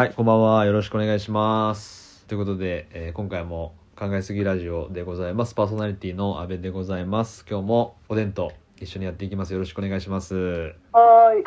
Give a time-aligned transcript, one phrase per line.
[0.00, 0.64] はい、こんばんは。
[0.64, 2.24] よろしくお願いします。
[2.24, 5.54] ということで、えー今回も考えすぎラジオでございます。
[5.54, 7.44] パーソナリティの阿部でございます。
[7.46, 8.50] 今日もおでんと
[8.80, 9.52] 一緒にやっていきます。
[9.52, 10.34] よろしくお願いします。
[10.34, 11.44] はーい。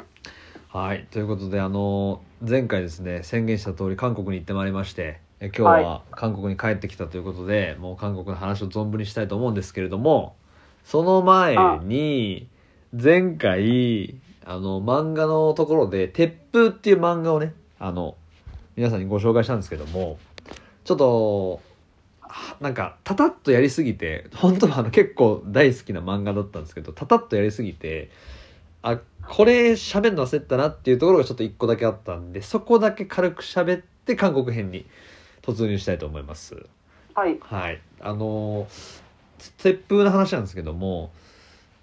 [0.68, 10.36] はい、ということで、あの前回ですね、宣言した通り韓国に行ってまいりまして、え今日は韓国に帰ってきたということで、もう韓国の話を存分にしたいと思うんですけれども、
[10.86, 12.48] その前に、
[12.94, 14.14] 前回、
[14.46, 18.16] あの、漫画のところで、鉄風っていう漫画をね、あの、
[18.76, 20.18] 皆さんにご紹介したんですけども、
[20.84, 21.62] ちょっと、
[22.22, 28.10] はなんか、たたっとやりすぎて、本当はあの結構大好きな漫画だったんですけど、たたっとやりすぎて、
[28.82, 34.86] あ、これ喋るの忘れてたなっていうところがちょっと一個だけあったんで、そこだけ軽く喋って韓国編に
[35.42, 36.56] 突入したいと思います。
[37.14, 37.38] はい。
[37.42, 37.80] はい。
[38.02, 41.12] あのー、鉄風の話なんですけども、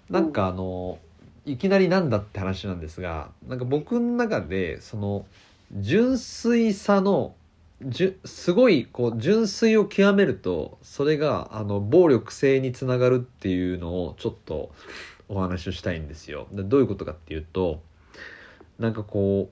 [0.09, 1.11] なんかあのー
[1.45, 5.25] いきなりなんだって話なんですが、なんか僕の中で、その、
[5.73, 7.35] 純粋さの、
[7.83, 14.71] じゅすごいこう純粋を極めるとそれがあの暴力性につながるっていうのをちょっと
[15.27, 16.47] お話をしたいんですよ。
[16.51, 17.81] でどういうことかっていうと
[18.77, 19.49] なんかこ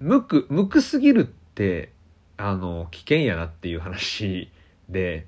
[0.00, 1.92] う無く無くすぎるって
[2.36, 4.50] あの危険やなっていう話
[4.88, 5.26] で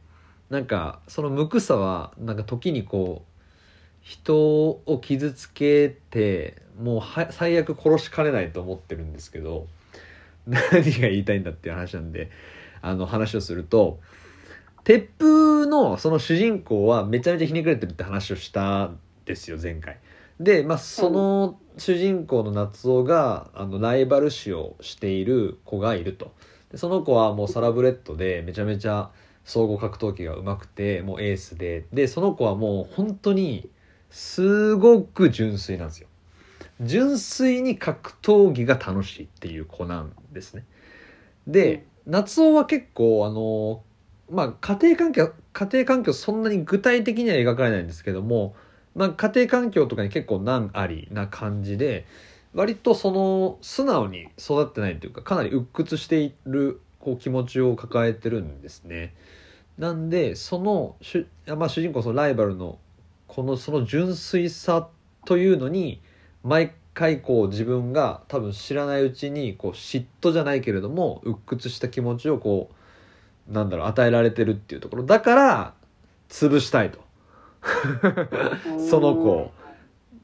[0.48, 3.30] なんかその無くさはなんか時にこう
[4.00, 9.68] 人を傷つけてもうは最悪殺しかねないと思ってるんですけど
[10.46, 12.30] 何が言いたいんだっていう話なんで
[12.82, 14.00] あの話をすると
[14.84, 19.98] 鉄風のその主人公はめちゃめちゃひねくれてるって話をしたんですよ前回。
[20.38, 26.32] で、まあ、その主人公の夏男があのライバル視をしている子がいると。
[26.70, 29.10] でその子はもうサラブレッドでめちゃめちゃ
[29.44, 31.86] 総合格闘技が上手くてもうエースで。
[31.92, 33.68] でその子はもう本当に
[34.08, 36.08] すごく純粋なんですよ。
[36.80, 40.64] 純粋に格闘技が楽しいっていう子なんですね
[41.46, 43.82] で夏男は結構あの
[44.30, 48.54] まあ家庭環境家庭環境そんなに具体的には描かれないんですけども
[48.94, 52.06] まあ、家庭環境とかに結構難ありな感じで
[52.54, 59.14] 割とその素直に育ってないというかかなり鬱屈しているこう気持ちを抱えてるんですね。
[59.78, 62.78] なんでその主,、まあ、主人公そのライバルの
[63.28, 64.88] このその純粋さ
[65.24, 66.02] というのに
[66.42, 72.70] 毎回こう自分が多分知らないうちにこう嫉妬じゃないけれども鬱屈した気持ちをこ
[73.48, 75.74] うなんだろう与えられてるっていうところだから
[76.28, 76.98] 潰したいと。
[78.88, 79.52] その子を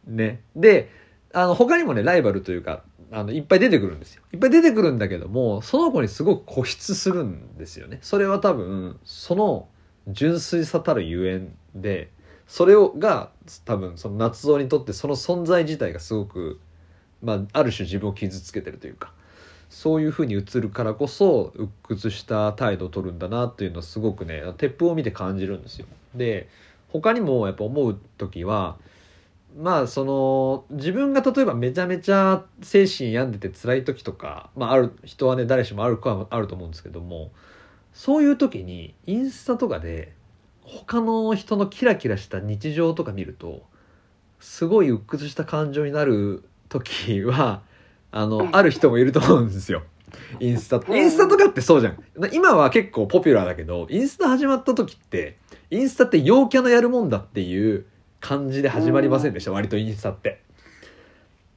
[0.07, 0.41] ね。
[0.55, 0.91] で、
[1.33, 4.23] あの、他にもね、ライバルというか、あの、いっぱい出てくるんですよ。
[4.33, 7.99] いっぱい出てくるんだけども、その子にすごく固執するんですよね。
[8.03, 9.69] それは多分、その
[10.09, 12.11] 純粋さたるゆえんで、
[12.47, 13.31] それをが、
[13.65, 16.61] 多分、その夏男にとってその存在自体がすごく、
[17.23, 19.13] まあ、ある種自分を傷つけてるというか、
[19.69, 25.87] そういうふうに映るからこそ、鬱屈した態度を取るんだなっていうのをすごくね、鉄風を見て感じるんですよ。
[26.15, 26.49] で、
[26.89, 28.79] 他にもやっぱ思う時は
[29.59, 37.31] まあその自分が例えばめちゃめちゃ精神病んでて辛い時とか、まあ、ある人はね誰しもあるかあると思うんですけども
[37.95, 40.13] そういう時にインスタとかで
[40.67, 43.63] 他の人のキラキラした日常とか見ると
[44.41, 47.63] すごい鬱屈した感情になる時は
[48.11, 49.83] あのある人もいると思うんですよ。
[50.41, 50.97] インスタ。
[50.97, 51.99] インスタとかってそうじゃん。
[52.33, 55.37] 今は結構ポピュラーだけどインスタ始まった時って
[55.71, 57.87] インスタって陽キャのやるもんだっていう
[58.21, 59.53] 感じで始まりませんでした。
[59.53, 60.43] 割とインスタって。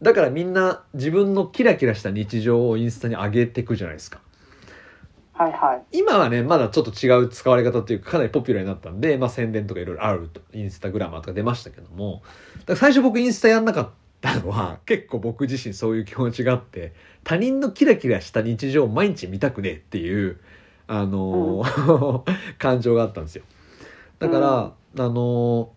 [0.02, 4.22] だからみんな自分のキラキラした日常をインスタに上げていくじゃないですか
[5.40, 5.98] はいはい。
[5.98, 10.42] 今はねまだちょっと違う使われ方というかかなりポピュラーになったんで、まあ、宣伝とかいろいろあると。
[10.54, 12.24] インスタグラマーとか出ましたけども。
[12.58, 13.90] だから最初僕インスタやんなかっ
[14.20, 20.42] たのは結構僕自身そういう気持ちがあって他人のキラキラした日常を毎日見たくねえっていう
[20.88, 22.24] あのー
[22.58, 23.46] 感情があったんですよ。
[24.20, 25.72] だから、あの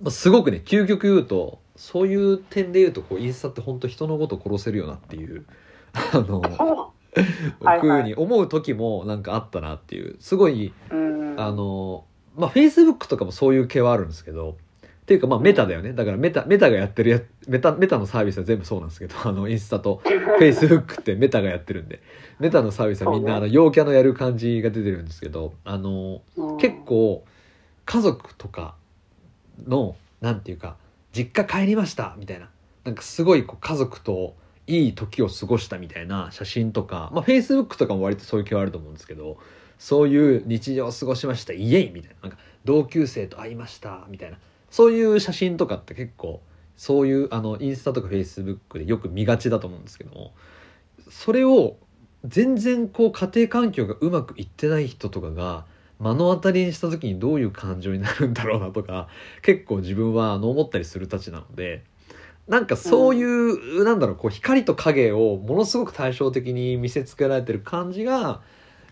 [0.00, 5.44] まあすごくね究極言うとそういう点で言うとこうインスタって本当人のこと殺せるよなっていう
[5.92, 6.92] あの
[7.60, 10.16] はいふうに思う時もなんかあったなっていう。
[10.20, 11.34] すごいうん。
[11.38, 12.04] あの
[12.36, 14.56] まあフェイスブックとかもそういう系はあるんですけど。
[15.02, 15.94] っていうかまあメタだよね。
[15.94, 22.02] だからメタメタがやってるやメタメタのサービスは全部そうなんですけどあのインスタとフェイスブックってメタがやってるんで。
[22.38, 26.56] メタのサービスはみんなあの陽キャのやる感じが出てるんですけどあのうん。
[26.58, 27.24] 結構
[27.86, 28.74] 家族とか
[29.66, 30.76] のなんていうか
[31.12, 32.50] 実家帰りましたみたいな。
[32.84, 34.34] なんかすごいこう家族と
[34.68, 39.38] いい時を過ごしたみたいな写真とかまあフェイスブックとかも割とそういう系はあると思うんですけど
[39.78, 41.52] そういう日常を過ごしました。
[41.52, 42.28] イエイみたいな。
[42.28, 44.38] なんか同級生と会いましたみたいな。
[44.70, 46.42] そういう写真とかって結構
[46.76, 50.32] そういうあのインスタとかフェイスブックでよく見がちだと思うんですけども
[51.10, 51.76] それを
[52.24, 55.64] 全然こう家庭環境がうまくいってない人とかが
[55.98, 59.08] 目の当たりにした時にどういう感情になるんだろうなとか
[59.42, 61.82] 結構自分はあの思ったりするたちなので
[62.48, 68.40] なんかそういう、なんだろうこう光と影をものすごく対照的に見せつけられてる感じが、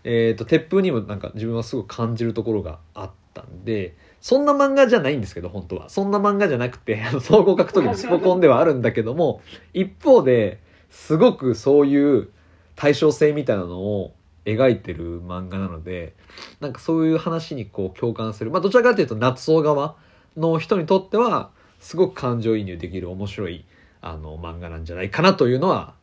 [0.03, 5.89] えー、と鉄風にもなんか自分はすごく感じるところがあったんでそんな漫画じゃないんですけど本当は。
[5.89, 9.41] そんな漫画じゃなくて総合格闘技のスポコンではあるんだけども
[9.73, 10.59] 一方で
[10.89, 12.29] すごくそういう
[12.75, 14.13] 対称性みたいなのを
[14.45, 16.15] 描いてる漫画なので
[16.61, 18.51] なんかそういう話にこう共感する。
[18.51, 19.95] まあどちらかというと夏尾側
[20.37, 21.49] の人にとっては
[21.79, 23.65] すごく感情移入できる面白い
[24.01, 25.93] あの漫画なんじゃないかなというのは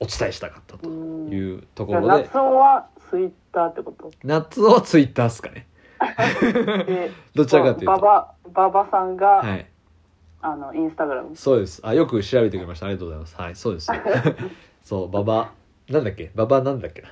[0.00, 0.92] お伝えしたかったとう
[1.28, 2.24] んいうところで。
[2.24, 4.10] 夏尾はツイッターってこと？
[4.24, 5.66] 夏尾はツイッターっすかね。
[6.86, 7.92] で どちらかというと。
[7.92, 9.66] ババババさんが、はい。
[10.42, 11.34] あのインスタグラム。
[11.36, 11.80] そうです。
[11.84, 12.86] あよく調べてくれました。
[12.86, 13.36] ありがとうございます。
[13.36, 13.90] はいそうです
[14.84, 15.52] そうババ
[15.88, 16.30] なんだっけ？
[16.34, 17.08] ババなんだっけな？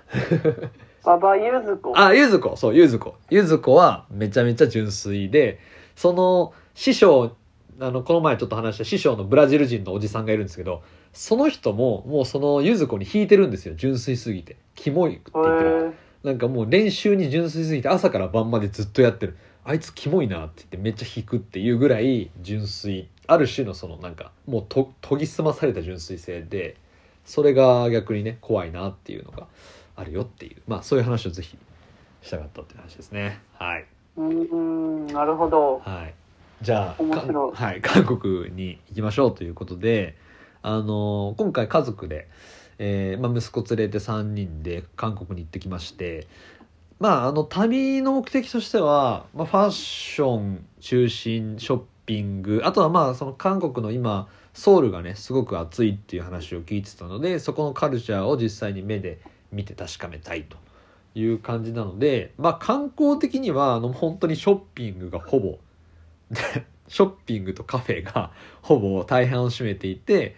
[1.04, 3.16] ババゆずこあ、ゆずこ、そう、ゆずこ。
[3.28, 5.58] ゆずこはめちゃめちゃ純粋で、
[5.96, 7.34] その師匠、
[7.80, 10.82] あの、この前ちょっと話した師匠のブラジル人のおじさんがいるんですけど、
[11.12, 13.74] その人ももうそのゆずこに引いてるんですよ。
[13.74, 14.56] 純粋すぎて。
[14.74, 15.94] キモいって言ってる。
[16.24, 19.36] へなんかもう練習に純粋すぎて朝から晩までずっとやってる。
[19.64, 23.08] あいつキモいなって言ってめっちゃ引くっていうぐらい純粋。
[23.26, 26.76] ある種のそのなんかもうと研ぎ澄まされた純粋性で、
[27.24, 29.46] それが逆にね、怖いなっていうのが
[29.96, 30.62] あるよっていう。
[30.66, 31.56] まあそういう話をぜひ
[32.22, 33.40] したかったっていう話ですね。
[33.54, 33.84] はい。
[34.18, 36.14] ーうんなるほどはい。
[36.62, 40.16] じゃあ、はい、韓国に行きましょうということで、
[40.62, 42.28] あの今回家族で、
[42.78, 46.28] えーまあ、息子連れて3人で韓国に行ってきまして、
[47.00, 59.20] まあ、あの旅の目的としては、まあ、ファッション中心ショッピングあとはまあその韓国の今ソウルがねすごく暑いっていう話を聞いてたのでそこのカルチャーを実際に目で
[59.50, 60.56] 見て確かめたいと
[61.16, 65.58] いう感じなのでまあ観光的にはあの本当にショッピングがほぼで
[66.88, 68.32] ショッピングとカフェが
[68.62, 70.36] ほぼ大半を占めていて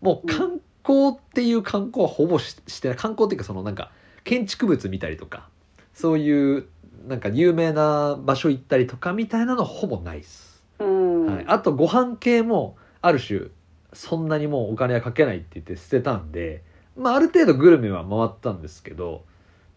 [0.00, 2.96] もう観光っていう観光はほぼししてない。
[2.96, 3.90] 観光っていうかそのなんか
[4.24, 5.48] 建築物見たりとか
[5.92, 6.66] そういう
[7.06, 13.48] なんか有名な場所行ったりとかみたいなのはほぼないです、うん、はい、あとご飯系もある種
[13.92, 16.62] そんなにもうお金はかけないって言って捨てたんで
[16.96, 19.24] まあある程度グルメは回ったんですけど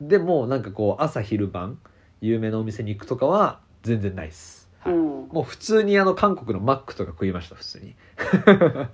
[0.02, 1.80] でもなんかこう朝昼晩
[2.22, 4.94] 有名なお店に行くとかは全然ないです、はい。
[4.94, 7.96] うん、もう普通にあの韓国のマックとか食いました普通に。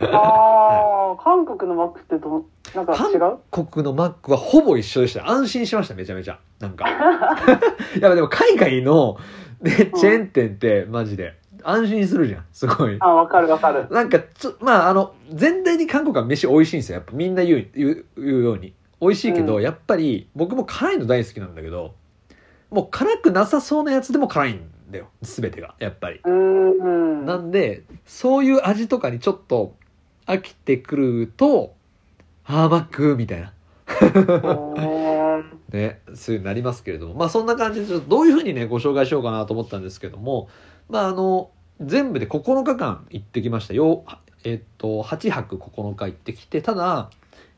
[0.02, 2.46] ああ、韓国のマックってど
[2.76, 3.38] なんか違う？
[3.52, 5.30] 韓国のマックはほぼ一緒でした。
[5.30, 6.40] 安心しましためちゃめちゃ。
[6.60, 6.88] なんか。
[6.90, 7.60] やっ
[8.00, 9.18] ぱでも海外の、
[9.62, 12.46] ね、チェーン店ってマジで安心するじゃん。
[12.52, 12.98] すごい。
[13.00, 13.88] あ、わかるわかる。
[13.90, 16.96] なんかちょまああの全体に韓国は飯美味しいんですよ。
[16.96, 18.74] やっぱみんな言う言う言うように。
[19.02, 19.62] 美味しいけど、うん。
[19.62, 21.94] やっぱり僕も辛いの大好きなんだけど
[22.70, 24.62] もう辛くなさそうなやつでも辛いん
[24.94, 25.10] だよ。
[25.22, 26.22] 全てがやっぱり。
[26.24, 29.76] なんでそういう味とかにちょっと
[30.26, 31.74] 飽きてくると
[32.46, 33.54] あーマックみたいな。
[34.78, 35.44] へ
[35.74, 37.16] ね、そういうになりますけれども。
[37.16, 40.48] まあそんな感じでちょっとどういうふうにねご紹介しようかなと思ったんですけども。
[40.90, 41.50] まああの
[41.82, 43.74] 全部で9日間行ってきました。
[43.74, 44.04] よ
[44.44, 47.10] えっと8泊9日行ってきてただ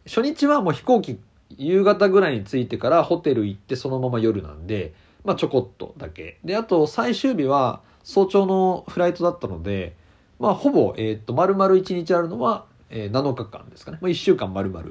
[0.06, 1.20] 初日はもう飛行機
[1.58, 4.94] 夕方ぐらいに着いてからホテル行ってそのまま夜なんで
[5.25, 6.39] まあちょこっとだけ。
[6.44, 9.96] であと最終日は早朝のフライトだったので
[10.39, 14.88] まあほぼ、えっと丸々1日あるのは、えー7日間ですかね、まあ、1週間丸々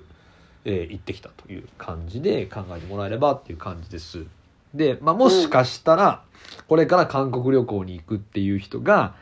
[0.64, 4.26] えー行ってきたという感じで考えてもらえればっていう感じです。
[4.74, 6.22] で、まあ、もしかしたら、
[6.68, 9.14] これから韓国旅行に行くっていう人が、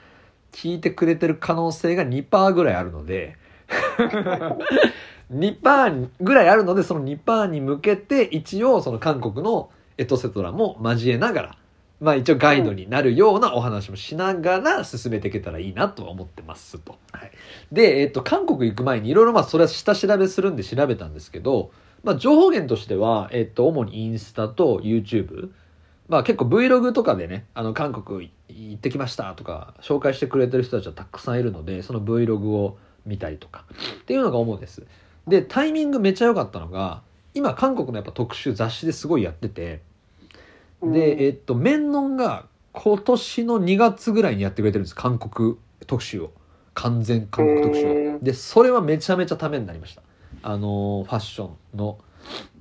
[0.53, 3.37] 聞いてくれてる可能性が2%ぐらいあるので、
[5.33, 11.57] 2%ぐらいあるので、その2%に向けて、一応その韓国のエトセトラも交えながら、
[12.01, 16.99] まあ一応ガイドになるようなお話もしながら進めていけたらいいなとは思ってますと。
[17.13, 17.31] はい
[17.71, 21.71] で、えっと、韓国行く前にいろいろまあそれは下調べするんで調べたんですけど、
[22.03, 25.51] まあ情報源としては、えっと、主にインスタと YouTube、
[26.09, 33.65] まあ結構 Vlog とかでね、あの韓国行ってきましたとか紹介してくれてる人たちはたくさんいるので、その Vlog を見たりとか
[34.01, 34.83] っていうのが主です。
[35.27, 37.03] で、タイミングめっちゃ良かったのが、
[37.35, 39.81] 今韓国のやっぱ特集雑誌ですごいやってて、
[40.83, 44.95] で、えっと、メンノンが今年の2月ぐらいにやってくれてるんです。
[44.95, 46.31] 韓国特集を。
[46.75, 47.93] 完全韓国特集へを。
[48.19, 50.03] ーで、それはめちゃめちゃためになりました。
[50.43, 51.99] あの、ファッションの、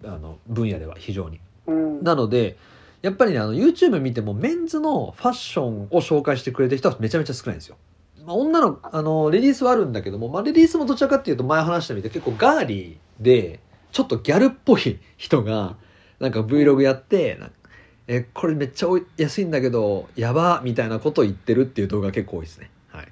[0.04, 1.40] あの、分野では非常に。
[1.68, 2.58] うん、なので、
[3.02, 7.78] やっぱりね、あの、YouTube 見てもメンズのファッションを紹介してくれてる人はめちゃめちゃ少ないんですよ。
[8.26, 13.60] まあ、女の、あの、レディースはあるんだけども、まあ、レディースもどちらかっていうと前話したみたいに結構ガーリーで、
[13.92, 15.76] ちょっとギャルっぽい人が
[16.20, 17.40] なんか Vlog やって
[18.08, 22.70] えこれめっちゃ安いんだけどやばみたいなことを言ってるっていう動画が結構多いですね。
[22.90, 23.08] はい。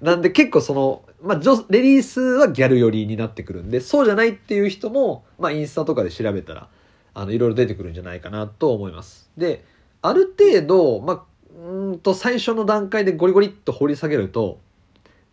[0.04, 6.68] なんで結構その、まあ、レリースはギャル寄りになってくるんでそうじゃないっていう人も、まあ、インスタとかで調べたら
[7.14, 9.30] あのいろいろ出てくるんじゃないかなと思います。
[9.36, 9.64] で
[10.02, 11.24] ある程度、まあ、
[11.58, 14.60] うーんと最初の段階でゴリゴリっと掘り下げると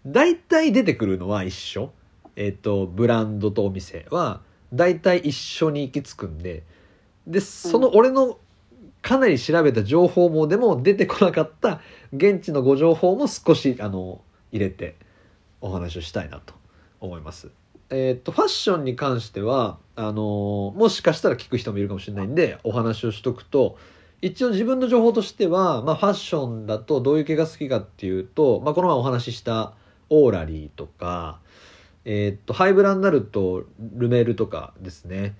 [0.06, 1.92] 大体出てくるのは一緒
[2.36, 4.42] えっ、とブランドとお店は
[4.74, 6.64] 大体一緒に行き着くんで
[7.28, 8.38] でその俺の
[9.02, 11.82] かなり調べた情報もでも出てこなかった
[12.14, 14.22] 現地のご情報も少しあの
[14.52, 14.96] 入れて
[15.62, 16.54] お話をしたいなと
[17.00, 17.50] 思います。
[17.90, 23.78] えっとファッションに関してはあのもしかしたら聞く人もいるかもしれないんでお話をしとくと
[24.24, 29.74] 一応自分の情報としては、まあ、ファッションだとどういう系が好きかっていうと、まあ、この前お話しした
[30.10, 31.40] オーラリーとか、
[32.06, 33.64] えっとハイブラになると
[33.96, 35.36] ルメールとかですね。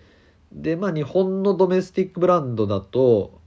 [0.52, 3.40] でまあ日本のドメスティックブランドだと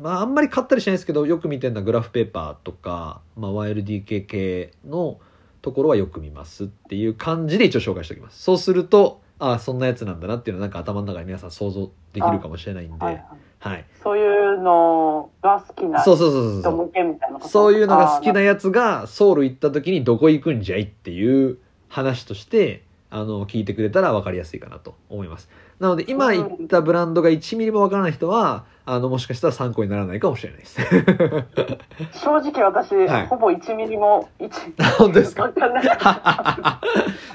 [0.00, 5.18] まああんまり買ったりしないですけどよく見てるのはグラフペーパーとか、まあ、1LDK 系の
[5.62, 8.42] ところはよく見ますっていう感じで一応紹介しておきます。
[8.42, 13.04] そうするとああそんなやつなんだなっていうのはなんか頭の中で皆さん想像できるかもしれないんで。
[13.04, 13.24] はいはい
[13.60, 13.84] はい。
[14.02, 14.26] そうい
[14.56, 17.48] うのが好きなそうそうそうそう人向けみたいなこと？
[17.48, 21.58] そういうのが好きなあやつがソウル行った時にどこ行くんじゃいっていう
[21.94, 25.48] 話としてあの聞いてくれたら分かりやすいかなと思います。
[25.78, 30.78] なので今言ったブランドが1ミリも分からない人はあのもしかしたら参考にならないかもしれないです。
[30.80, 31.46] ー
[32.12, 33.26] 正直私、はい。
[33.28, 34.50] ほぼ1ミリも1
[34.98, 35.50] 本当ですか？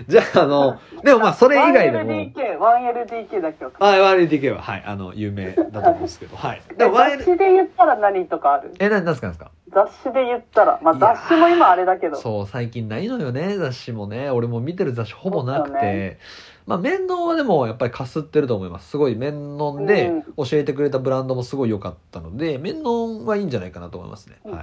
[0.07, 2.11] じゃああのでもまあそれ以外でも。
[2.11, 6.61] 1LDK 1LDK だけわかんあない 1LDK ははいあの有名だと思うんですけどはい。
[6.77, 8.71] でも雑 1L 誌で言ったら何とかある？
[8.79, 9.51] え何すかですか？
[9.71, 12.15] 雑誌で言ったらまあ雑誌も今あれだけど。
[12.17, 14.29] そう最近ないのよね雑誌もね。
[14.29, 16.17] 俺も見てる雑誌ほぼなくて、
[16.69, 18.91] まあ面ンはでもやっぱりかすってると思います。
[18.91, 24.53] すごい面ンでうん教えてくれたブランドもすごい良かったので面ンはいいんじゃないかなと思いますね、はい。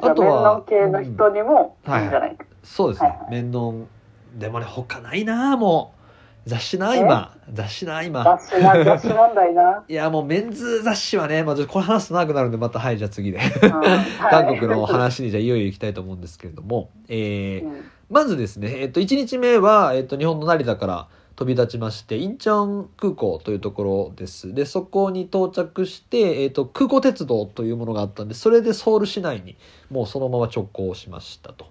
[0.00, 3.08] ああとは面談系の人にもいうんいんじゃないか、そうですね。
[3.08, 3.30] はいはい。
[3.42, 3.88] 面ン
[4.38, 5.96] でもね他ないなもう。
[6.48, 7.36] 雑誌な今。
[7.52, 8.22] 雑誌な今。
[8.22, 13.38] 雑誌な雑誌問題な、 いやもうメンズ雑誌はね、まあ、これ話すと長くなるんでまたはいじゃあ次で。
[13.38, 13.80] うん。
[13.80, 13.98] はい。
[14.30, 17.84] 韓国の話にじゃあいよいよ行きたいと思うんですけれども、えーうん。
[18.08, 24.54] まずですね、えっと、1日目は、えっと、日本の成田から飛び立ちまして、インチョン空港というところです。
[24.54, 29.56] で、そこに到着して、えっと、空港鉄道というものがあったんで、それでソウル市内に
[29.90, 31.66] もうそのまま直行しましたと。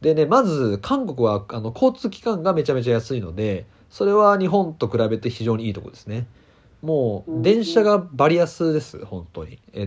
[0.00, 6.26] でね、まず、韓国は、あの、交通機関がめちゃめちゃ安いので、それは日本と比べて非常にいいところですね。
[6.80, 9.58] もう、電車がバリ安です、本当に。
[9.74, 9.86] えっ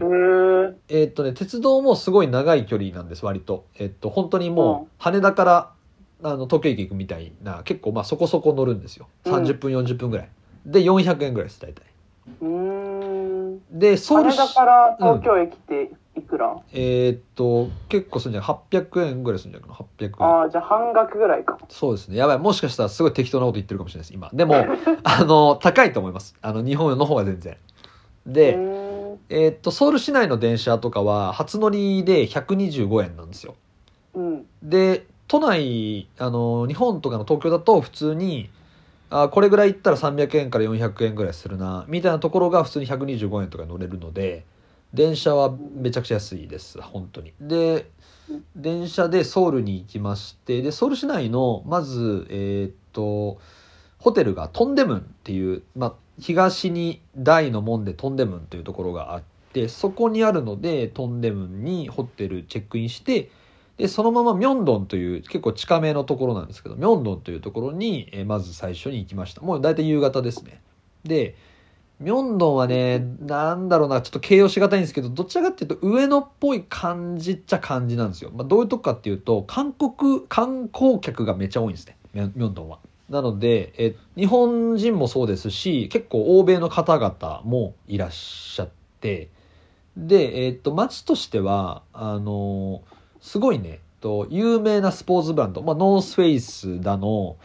[0.87, 3.65] えーっとね、鉄道もすごい長い距離なんです、割と。
[3.77, 5.71] えっと、本当にもう、羽田から、
[6.23, 9.07] あの、東京駅行くみたいな、結構まあそこそこ乗るんですよ。
[9.25, 10.29] うん30分、40分ぐらい。
[10.65, 11.83] で、400円ぐらいです、大体。
[12.41, 20.27] うーんで、ソウル市羽田から東京駅っていくら、えーっと、結構するんじゃない ?800 円ぐらいするんじゃないかな ?800 円。
[20.27, 22.17] ああじゃあ半額ぐらいかそうですね。
[22.17, 22.39] やばい。
[22.39, 24.29] もしかしたらすごい適当なこと言ってるかもしれないです、今。
[24.33, 24.55] でも、
[25.03, 26.35] あの、高いと思います。
[26.41, 27.57] あの、日本の方が全然。
[28.25, 28.57] で、
[29.29, 33.55] えーっと、ソウル市内の電車とかは、初乗りで125円なんですよ。
[34.13, 38.49] うんで都内あの日本とかの東京だと普通に
[39.09, 44.45] あこれぐらい行ったら300円から400円ぐらいするなみたいなところが普通に125円とか乗れるので
[44.93, 47.33] 電車はめちゃくちゃ安いです本当に。
[47.39, 47.89] で
[48.55, 53.39] 電車でソウルに行きましてでソウル市内のまずえーっと
[53.99, 63.29] ホテルがトンデムンっていう、まあ、東に大の門でトンデムンというところがあってそこにあるのでトンデムンにホテルチェックインして
[63.77, 69.41] でそのままミョンドンという結構近めのところなんですけどミョンドンというところに、えまず最初に行きました。
[69.41, 70.61] もう大体夕方ですね。
[71.03, 71.35] で
[71.99, 81.97] ミョンドンはねなんだろうなちょっと形容しがたいんですけどどちらかっていうと上野っぽい感じっちゃ感じなんですよ、まあ、どういうとこかっていうと韓国観光客がめっちゃ多いんですね。
[82.13, 82.79] ミョンドンは。
[83.09, 89.29] なのでえ日本人もそうですし結構欧米の方々もいらっしゃって。
[89.97, 92.81] で、えっと街としてはあの
[93.25, 93.79] すごいね。
[94.01, 97.37] と有名なスポーツブランド、まあ、ノースフェイスだの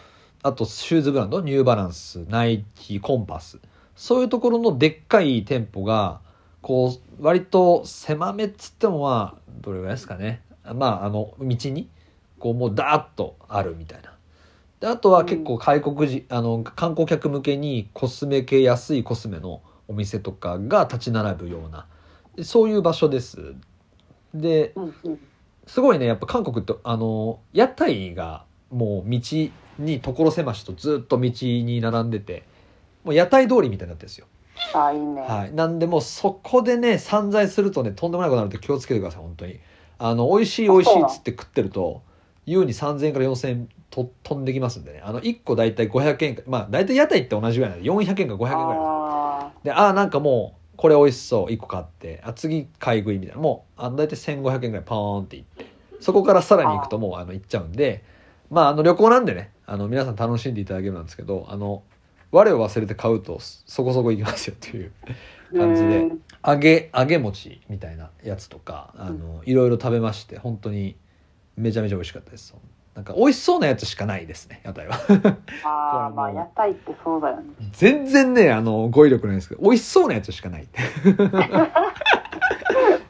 [0.42, 1.40] あとシューズブランド。
[1.40, 2.26] ニューバランス。
[2.28, 3.58] ナイキコンパス。
[3.96, 6.20] そういうところのでっかい店舗が
[6.60, 10.42] こう割と狭めっつってもまあどれぐらいですかね。
[10.74, 11.88] まああの道に
[12.38, 14.12] こうもうダーッとあるみたいな。
[14.80, 21.86] であとは結構外国人、あの観光客向けにコスメ系安いコスメのお店とかが立ち並ぶような。
[22.36, 23.54] でそういう場所です。
[24.34, 25.20] でうんうん
[25.70, 29.20] すごいねやっぱ韓国ってあの屋台がもう道
[29.78, 32.42] に所狭しとずっと道に並んでて
[33.04, 34.26] もう屋台通りみたいになってるんですよ。
[34.74, 39.60] あいいね、はい、なんでもうそこでね散財するとねとんでもないことになるんで気をつけてください本当に。
[39.98, 42.02] あの美味しい美味しいっつって食ってると
[42.46, 45.02] 優に3000円から4000円と飛んできますんでね。
[45.04, 52.22] あの1個大体500円かまあ大体屋台って同じぐらいなんで400円か500円ぐらいでああなんかもうこれ美味しそう1個買って。
[52.24, 53.42] あ次買い食いみたいな。
[53.42, 55.66] もうあの大体1500円ぐらいポーンっていって。
[56.00, 58.02] そこからさらに行くともうあの行っちゃうんで。
[58.48, 61.82] まああの旅行なんでねあの皆さん楽しんでいただけるんですけどあの
[62.32, 65.98] 我を忘れて買うとそこそこ行きますよっていうー 感じで。
[65.98, 66.22] うん。
[66.46, 70.96] 揚げ揚げ餅みたいなやつとかあのいろいろ食べまして本当に
[71.58, 72.54] めちゃめちゃ美味しかったです
[73.00, 74.94] なんか美味しそうなやつしかないですね屋台は。
[75.64, 77.44] ああまあ屋台ってそうだよね。
[77.72, 80.68] 全然ねあの語彙力ないですけど美味しそうなやつしかない。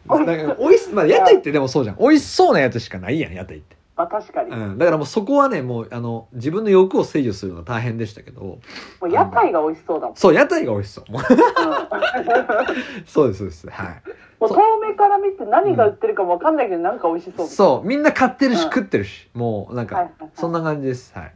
[0.06, 1.97] なんか美味しまあ屋台ってでもそうじゃん。
[1.99, 8.59] 美味しそうなやつしかないやん屋台って、まあ確かに、もうん、だからもうそこはねもうあの自分の欲を制御するのが大変でしたけど
[9.02, 11.12] う屋台が美味しそうだもん、そう屋台が美味しそう。
[11.12, 11.37] もううん。
[13.04, 13.69] そうですそうです。
[13.69, 14.02] はい。
[14.40, 20.30] もう遠目から見て何が売ってるかもわかんないけど、なんか美味しそうそうみんな買ってるし、うん食ってるしもうなんか、はいはいはい。
[20.35, 21.12] そんな感じです。
[21.14, 21.35] はい。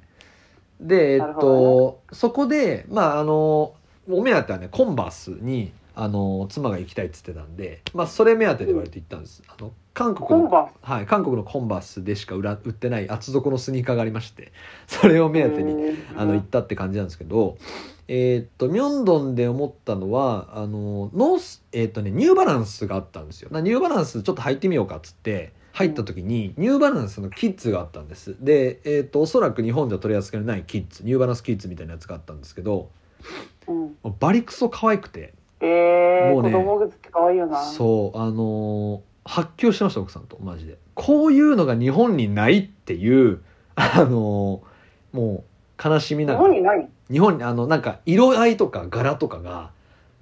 [0.81, 3.75] でえっと、そこでまああの
[4.09, 14.53] お目当てはねコンバースにあの妻が行きたいっつってたんでまあそれ目当てで割と行ったんです、あの韓国のコンバはい、韓国のコンバースでしか売ら売ってない厚底のスニーカーがありまして
[14.89, 17.57] それを目当てにあの行ったって感じなんですけど、
[18.09, 23.51] えーっとミョンドンで思ったのはあのノース、えーっとね、ニューバランスがあったんですよ。
[23.53, 28.37] なニューバランスちょっと履いてみようかっつって入った時にニューバランスのキッズがあったんです。
[28.41, 32.91] で、えーっとおそらく日本では取り扱いのないキッズニューバランスキッズみたいなやつがあったんですけど
[33.67, 35.33] うん、バリクソ可愛くて
[35.67, 37.63] えー、もうね子供靴って可愛いよな。
[37.63, 40.77] そうあのー発狂してました奥さんとマジで。
[40.95, 43.41] こういうのが日本にないっていう
[43.75, 45.45] あのーも
[45.83, 46.89] う悲しみ日ながら本にない？
[47.11, 49.71] 日本にあのなんか色合いとか柄とかが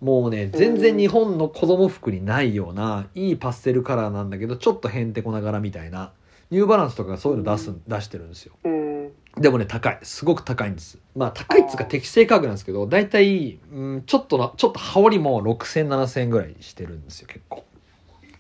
[0.01, 6.13] もうね全然日本の子供服にないようないいパステルカラーなんだけどちょっとへんてこな柄みたいな
[6.53, 8.53] ニューバランスとかがそういうの出す出してるんですよ。
[8.65, 9.99] えー、でもね高い。
[10.03, 10.99] すごく高いんです。
[11.17, 17.65] まあ高いっつうか適正価格なんですけど大体、うん、ちょっとなちょっと羽織も60007000円ぐらいしてるんですよ結構。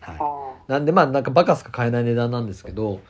[0.00, 0.16] はい。
[0.20, 3.00] あなんでまあなんかバカすか買えない値段なんですけど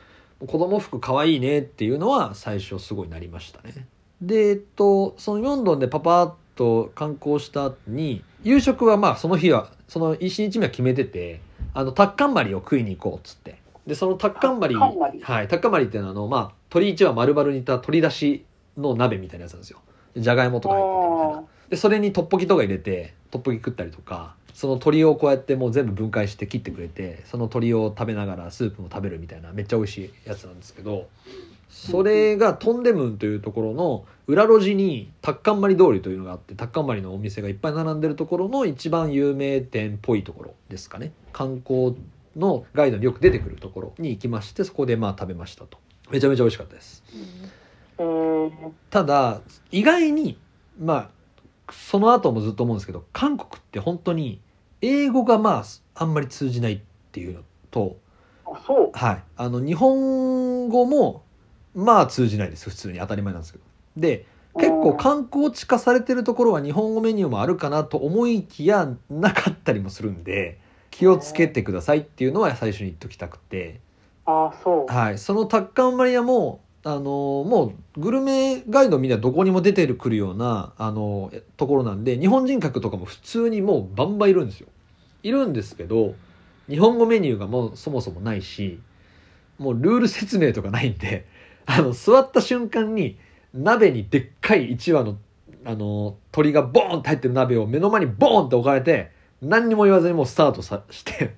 [0.47, 3.85] 子供服可愛いねっていうのは最初すごいなりましたね。
[4.21, 11.41] でえっとそのヨンドンでパパッと観光した後に夕食はまあその日はその1日目は決めてて
[11.73, 18.45] あのタッカンマリを食いに行こうっつってでそのタッカンマリはいタッカンマリっていうのはあのまあ鶏一羽丸々煮た鶏だし
[18.77, 19.79] の鍋みたいなやつなんですよ。
[20.13, 21.43] でじゃがいもとか入っててみたいな。
[21.69, 31.07] でそれにトッポギとか入れてトッポギ食ったりとかその鶏をこうやってもう全部分解して切ってくれてその鶏を食べながらスープも食べるみたいなめっちゃ美味しいやつなんですけど
[31.69, 41.11] それがトンデムンというところの裏路地にタッカンマリ通りというのがあってタッカンマリのお店がいっぱい並んでるところの一番有名店っぽいところですかね。
[41.33, 41.95] 観光
[42.35, 45.77] のガイドによく出てくるところに行きましてそこでまあ食べましたと。
[46.09, 47.03] めちゃめちゃ美味しかったです。
[47.97, 49.41] えー、ただ
[49.71, 50.37] 意外に
[50.79, 51.09] ま
[51.67, 54.41] あその後もずっと思うんですけど韓国って本当に
[54.81, 55.63] 英語がまあ
[55.95, 56.79] あんまり通じないっ
[57.11, 57.41] ていうの
[57.71, 57.97] と、
[58.43, 61.23] はい、あの日本語も
[61.75, 62.99] まあ通じないです普通に。
[62.99, 63.63] 当たり前なんですけど。
[63.97, 70.59] で結構観光地化されてるところは日本語メニューもあるかなと思いきやなかったりもするんで
[70.93, 73.79] 気をつけてくださいっていうのは最初に言っときたくて。
[74.25, 74.93] あそう。
[74.93, 76.99] はい、そのタッカンマリアも、あのー
[77.47, 84.67] もうグルメガイドみんなどこにも出てくるような、あのーところなんで日本人客とかも普通にもうバンバンいるんですよ。
[85.23, 86.13] いるんですけど
[86.69, 88.79] 日本語メニューがもうそもそもないし
[89.57, 91.25] もうルール説明とかないんで
[91.65, 93.17] あの座った瞬間に
[93.53, 95.17] 鍋にでっかい1羽の、
[95.65, 99.11] あのー鳥がボーンって入ってる鍋を目の前にボーンって置かれて
[99.43, 101.35] 何にも言わずにもうスタートさして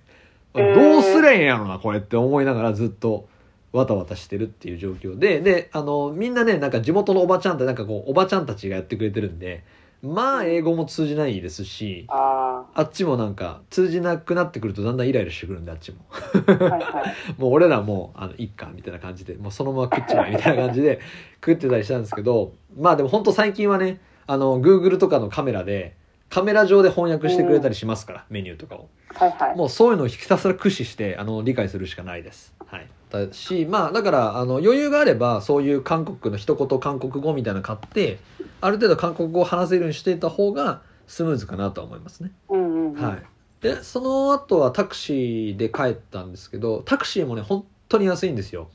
[0.53, 0.75] えー。
[0.75, 3.27] どうすりゃええんやろなこれって思いながらずっと
[3.71, 9.63] わたわたしてるっていう状況でであのみんなねなんか地元のおばちゃんってなんかこうおばちゃんたちがやってくれてるんで
[10.01, 15.97] まあ英語も通じないですしああっちもなんか通じなくなってくるとだんだんイライラしてくるんであっちも。
[16.09, 19.35] はい もう俺らもうあのいっかみたいな感じで。
[19.35, 20.99] もうそのまま食っちまえみたいな感じで
[21.35, 25.95] 食ってたりしたんですけどまあでも本当最近はねあの Google とかのカメラで
[26.29, 28.89] カメラ上で翻訳してくれたりしますからメニューとかを。
[29.13, 29.55] はいはい。
[29.55, 32.53] もうそういうのをひたすら駆使してあの理解するしかないです。
[32.65, 38.19] はい、だしまあだからあの余裕があればそういう韓国の一言韓国語みたいなの買って
[38.61, 42.31] ある程度韓国語を話せるようにしていた方がスムーズかなとは思いますね。
[42.49, 43.01] うんうんうん。
[43.01, 43.23] はい、
[43.61, 48.69] でその後はタクシーで帰ったんですけどタクシーもね本当に安いんですよ。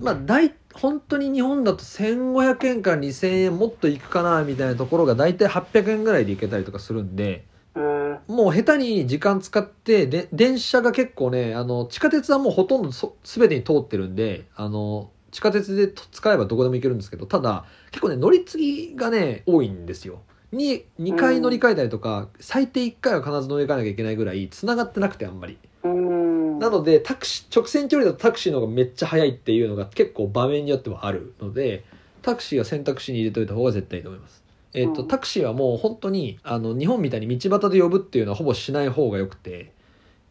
[0.00, 7.44] まあ大本当に日本だと1500円から2000円もっといくかなみたいなところが大体800円ぐらいで行けたりとかするんで
[7.76, 20.22] えーもう下手に時間使ってで電車が結構ねあの地下鉄はもうほとんどそ全てに通ってるんであの地下鉄でと使えばどこでも行けるんですけどただ結構ね乗り継ぎがね多いんですよ。
[20.52, 25.58] に2回乗り換えたりとか、最低1回は必ず乗り換えなきゃいけないぐらい繋がってなくてあんまり。
[25.82, 26.13] うん
[26.58, 31.84] なのでタクシー直線距離だとタクシーの方がめっちゃ速いっていうのが結構場面によってはあるので
[32.22, 34.42] タクシーは選択肢に入れといた方が絶対いいと思います。
[34.72, 35.08] えっとうん。
[35.08, 39.72] タクシーはもう本当にあの日本みたいに道端で呼ぶっていうのはほぼしない方がよくて、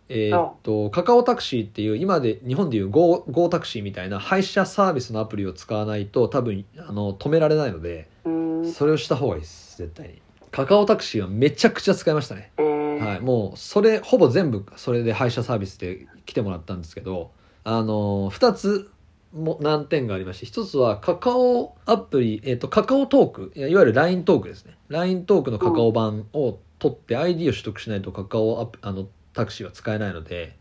[0.09, 8.71] えっとカカオタクシーっていう今で日本でいう Go, Go タクシーみたいな配車サービスのアプリを使わないと多分あの止められないのでうん。
[8.71, 10.21] それをした方がいいです絶対に
[10.53, 12.51] カカオタクシーはめちゃくちゃ使いましたね。
[12.57, 13.03] えー。
[13.03, 17.31] はい、もうそれほぼ全部それで配車サービスで来てもらったんですけど
[17.63, 18.91] あの2つ
[19.33, 24.77] も難点がありまして1つはカカオアプリ、えっとカカオトークいわゆる LINE トークですね。
[24.89, 30.55] LINE トークのカカオ版を取って ID を取得しないとカカオアプあのタクシーは使えないので、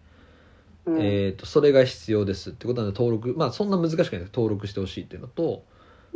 [0.87, 1.03] うん。
[1.03, 4.33] えっとそれが必要ですってことなんで登録まあそんな難しくないです。
[4.35, 5.65] 登録してほしいっていうのと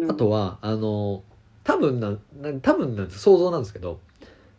[0.09, 1.23] あとは、あの、
[1.67, 3.99] 多分な、な多分なんです、想像なんですけど、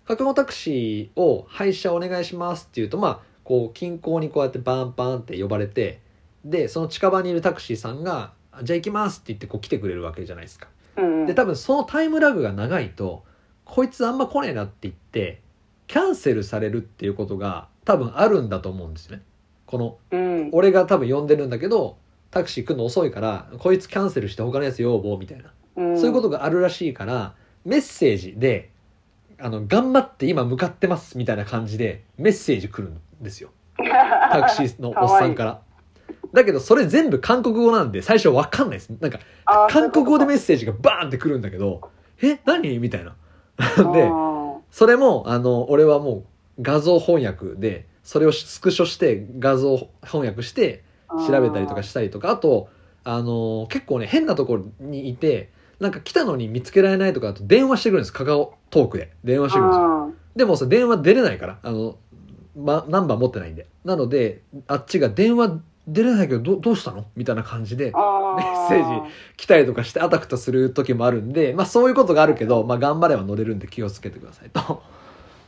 [0.06, 6.02] カカオタクシーを配車お願いしますっていうと、まあ、こう、近郊にこうやってバンバンって呼ばれて、
[6.44, 10.68] で、その近場にいるタクシーさんが、あじゃあ行きますって言ってこう来てくれるわけじゃないですか。
[10.98, 13.24] うんで、多分そのタイムラグが長いと、
[13.64, 15.42] こいつあんま来ねえなって言って、
[15.88, 19.22] キャンセルされるっていうことが多分あるんだと思うんですね。
[19.66, 21.98] このうん俺が多分呼んでるんだけど
[22.32, 28.72] タクシー来るの遅いからこいつキャンセルして他のやつ要望みたいな、うんそういうことがあるらしいからメッセージで
[29.40, 33.52] あの頑張って今向かってますみたいな感じでメッセージ来るんですよ。
[33.78, 35.62] タクシーのおっさんから。
[36.34, 38.90] だけどそれ全部韓国語なんで最初わかんないです。
[39.00, 39.20] なんか
[39.70, 41.90] 韓国語でメッセージがバーンって来るんだけど
[42.22, 42.40] え？
[42.46, 42.80] 何？
[42.80, 43.16] みたいな。
[43.94, 46.24] であそれもあの俺はも
[46.58, 50.88] う画像翻訳でそれをスクショして画像翻訳してー。
[51.26, 52.68] 調べたりとかしたりとかあと
[53.06, 58.14] あの結構ね変なところにいてなんか来たのに見つけられないとかだと電話してくるんです。
[58.14, 59.12] カカオトークで。
[59.24, 59.84] 電話してくるんですよ。
[59.86, 61.60] あでもさ電話出れないから。
[61.62, 61.98] あの、
[62.56, 63.68] ま、ナンバー持ってないんで。
[63.86, 67.06] なのであっちが電話出れないけどどどうしたの？
[67.16, 74.84] みたいな感じであメッセージ来たりとかしてあたふたする時もあるんでまあそういうことがあるけど、まあ、頑張れば乗れるんで気をつけてくださいと。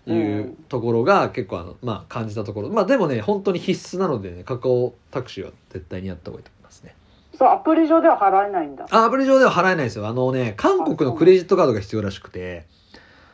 [0.08, 2.70] いうところが結構あの、まあ、感じたところ。
[2.70, 6.52] まあでもね本当に必須なのでねカカオタクシーは絶対にやった方がいいと
[7.39, 8.86] そうアプリ上では払えないんだ。
[8.91, 10.08] あアプリ上では払えないですよ。
[10.08, 12.67] あのね韓国のクレジットカードが必要らしくて。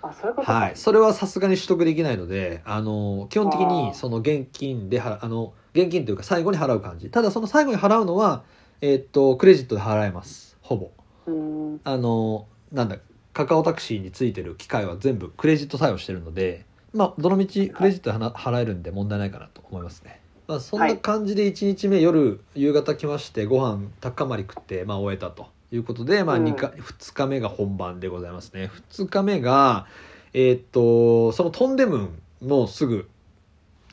[0.03, 0.53] あそういうことか。
[0.53, 0.71] はい。
[0.75, 7.09] それはさすがに取得できないのであの基本的にその現金で払あの現金というか最後に払う感じ。
[7.09, 8.43] ただその最後に払うのは
[8.79, 10.55] えーっとクレジットで払えます。
[10.61, 10.91] ほぼ。
[11.25, 11.81] うん。
[11.83, 12.97] あのなんだ
[13.33, 25.47] カカオタクシーについてる機械は全部クレジット対応してるのでまあどのみちクレジットで払えるんで問題ないかなと思いますね、まあ、そんな感じで1日目夜夕方来ましてご飯高まり食って、まあ、終えたと。
[25.71, 26.45] いうことで、まあ、うん。
[26.45, 28.69] 2, か2日目が本番でございますね。
[28.91, 29.87] 2日目が
[30.33, 31.97] えーっとそのトンデム
[32.43, 33.09] ンのすぐ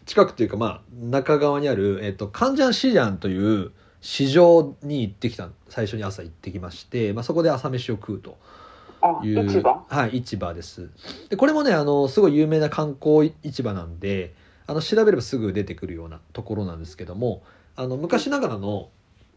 [0.04, 8.36] 近くというかまあ中側にある、えーっとカンジャンシジャンという市場に行ってきた最初に朝行ってきまして、まあ、そこで朝飯を食うと。
[9.00, 9.84] あいう市場？
[9.88, 10.90] はい市場です。
[11.30, 14.34] でこれもねあのすごい有名な観光市場なんで
[14.66, 17.42] あの調べればすぐ出てくるようなところなんですけども
[17.76, 18.90] あの昔ながらの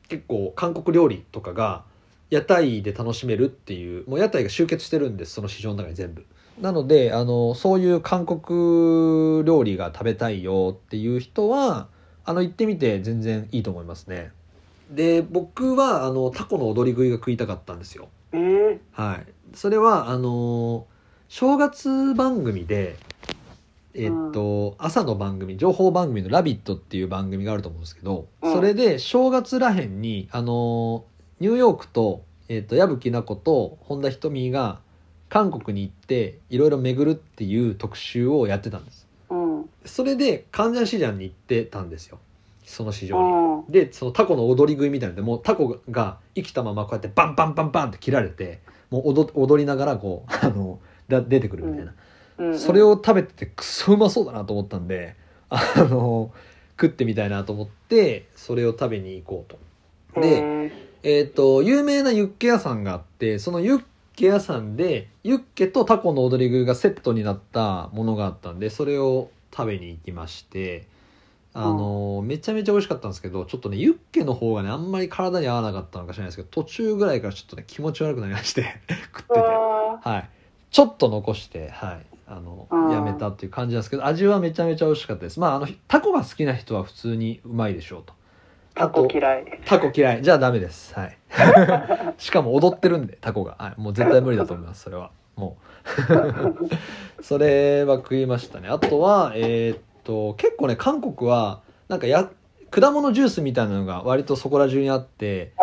[0.08, 1.84] 結構韓国料理とかが
[2.30, 6.26] 屋台で楽しめるっていうもう屋台が集結してるんですその市場の中に全部。
[6.60, 11.90] なのであのそういう韓国料理が食べたいよっていう人は
[12.24, 14.32] あの行ってみて全然いいと思いますね。
[14.90, 18.08] で僕はあのタコの踊り食いが食いたかったんですよ。
[18.32, 20.96] えー、はい、それはあのー
[21.28, 22.96] 正月番組で
[23.98, 28.54] えっと、朝の番組情報番組の「ラビット!」っていう番組があると思うんですけど、うん。
[28.54, 34.80] それで正月らへんにあのーニューヨークと,、えっと矢吹奈子と本田仁美が
[35.28, 39.08] 韓国に行っていろいろ巡るっていう特集をやってたんです。
[39.30, 39.70] うん。
[39.86, 42.20] それでカンジャンシジャンに行ってたんですよ。
[42.66, 43.64] その市場に。
[43.68, 43.72] うん。
[43.72, 51.94] でそのタコの踊り食いみたいなんでもうタコが生きたままこうやってバンバンバンバンって切られてもう踊踊りながらこうあのだ出てくるみたいな、
[52.38, 55.16] うんそれを食べててクソうまそうだなと思ったんで
[55.50, 56.32] あの
[56.72, 59.52] 食ってみたいなと思ってそれを食べに行こう
[60.16, 60.22] と。
[60.22, 60.72] で、
[61.04, 63.84] えっ、と有名なユッケ屋さんがあってそのユッ
[64.16, 70.88] ケ屋さんでユッケとタコの踊り食いがセットになったものがあったんでそれを食べに行きまして
[71.54, 78.64] あのめちゃめちゃ美味しかったんですけどちょっとねユッケの方がねあんまり体に合わなかったのか知らないですけど途中ぐらいからちょっとね気持ち悪くなりまして
[79.16, 79.40] 食ってて。
[79.40, 80.30] あはい。
[80.72, 85.40] ちょっと残してはいあのうんやめたっていう感じなんですけど味はめちゃめちゃ美味しかったです。
[85.40, 88.14] まああのタコが好きな人は普通にうまいでしょうと。
[88.74, 89.62] タコ嫌い。
[89.66, 90.22] タコ嫌い。
[90.22, 90.94] じゃあダメです。
[90.94, 91.18] はい。
[92.18, 95.12] しかも踊ってるんでタコが、はい、もう絶対無理だと思いますそれは。
[95.36, 95.58] も
[97.18, 97.24] う。
[97.24, 98.70] それは食いましたね。
[98.70, 102.30] あとはえーっと結構ね韓国はなんかや
[102.76, 105.54] 果物ジュースみたいなのが割とそこら中にあって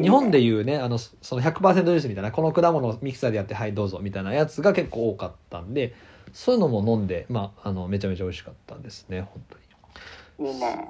[0.00, 5.94] 日本でいうねあのその100%ジュースみたいなこの果物をミキサーでやってはいどうぞみたいなやつが結構多かったんで
[6.32, 9.60] そういうのも飲んで、まあ、あのめちゃめちゃ美味しかったですね本当に。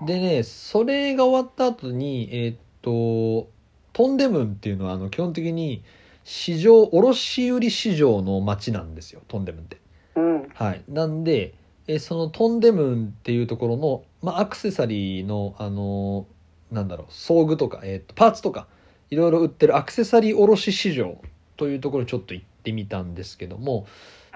[0.06, 3.50] でねそれが終わった後にえーっと
[3.92, 5.82] トンデムンっていうのはあの基本的に
[6.24, 9.78] 市場卸売市場の町なんですよトンデムンって。
[10.16, 10.48] うん。
[10.54, 11.54] はい、なんで
[11.94, 16.26] えそのトンデムンっていうところの、まあ、アクセサリーのあの
[16.70, 18.68] なんだろう装具とか、えーっとパーツとか
[19.10, 21.20] いろいろ売ってるアクセサリー卸市場
[21.56, 23.86] というところにちょっと行ってみたんですけども、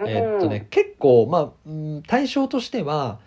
[0.04, 3.20] えーっとね、結構まあ、うん対象としては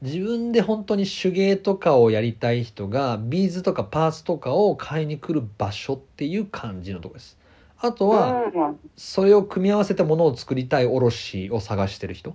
[0.00, 7.38] 自分で本当に手芸とかをやりたい人がビーズとかパーツとかを買いに来る場所っていう感じのところです。
[7.78, 12.34] あとは、うん、それを組み合わせたものを作りたい卸を探してる人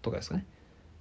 [0.00, 0.46] とかですかね。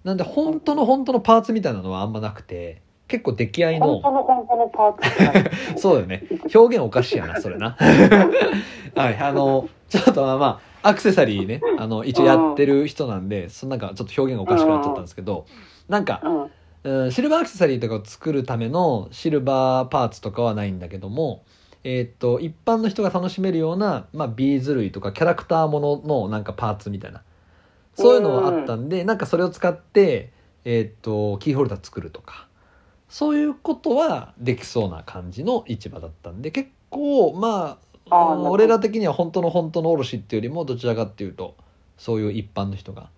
[0.04, 4.00] なんで本当の本当のパーツみたいなのはあんまなくて結構出来合いの。
[4.00, 6.24] 本当の本当のパーツそうだよね。
[6.54, 7.78] 表現おかしいやなそれな。
[8.96, 15.46] はいあのちょっとまあまあアクセサリーねあの一応やってる人なんでそのなんかちょっと表現がおかしくなっちゃったんですけど
[15.88, 16.42] なんかうん。
[16.42, 21.44] うんシルバーアクセサリーとかを作るためのシルバーパーツとかはないんだけども、
[21.84, 27.24] えーっと一般の人が楽しめるような、まあ、ビーズ類とかキャラクターもののなんかパーツみたいな
[27.98, 30.32] そういうのはあったんで、なんかそれを使って、
[30.66, 32.48] えーっとキーホルダー作るとか
[33.10, 37.80] そういうことはできそうな感じの市場だったんで結構ま
[38.10, 41.56] ああ俺ら的には本当の本当の卸っていうよりもどちらかっていうと
[41.98, 43.10] そういう一般の人が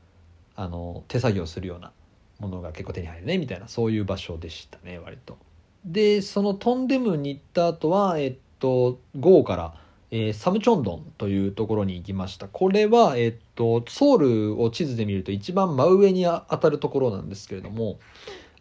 [0.56, 1.92] あの手作業するような
[2.40, 5.38] ものが結構手に入るねみたいなそういう場所でしたね割と。
[5.86, 9.74] でそのトンデムに行った後はえっとゴーから、
[10.12, 12.48] えーサムチョンドンというところに行きました。
[12.48, 18.00] これはえっとソウルを地図で見ると一番真上に当たるところなんですけれども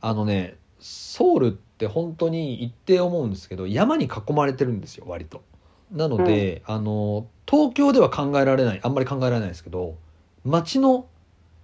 [0.00, 5.42] あのねソウルって本当に行って思うんですけど山に囲まれてるんですよ割と。
[5.90, 9.96] なので、あの東京では考えられないあんまり考えられないですけど
[10.44, 11.06] 街の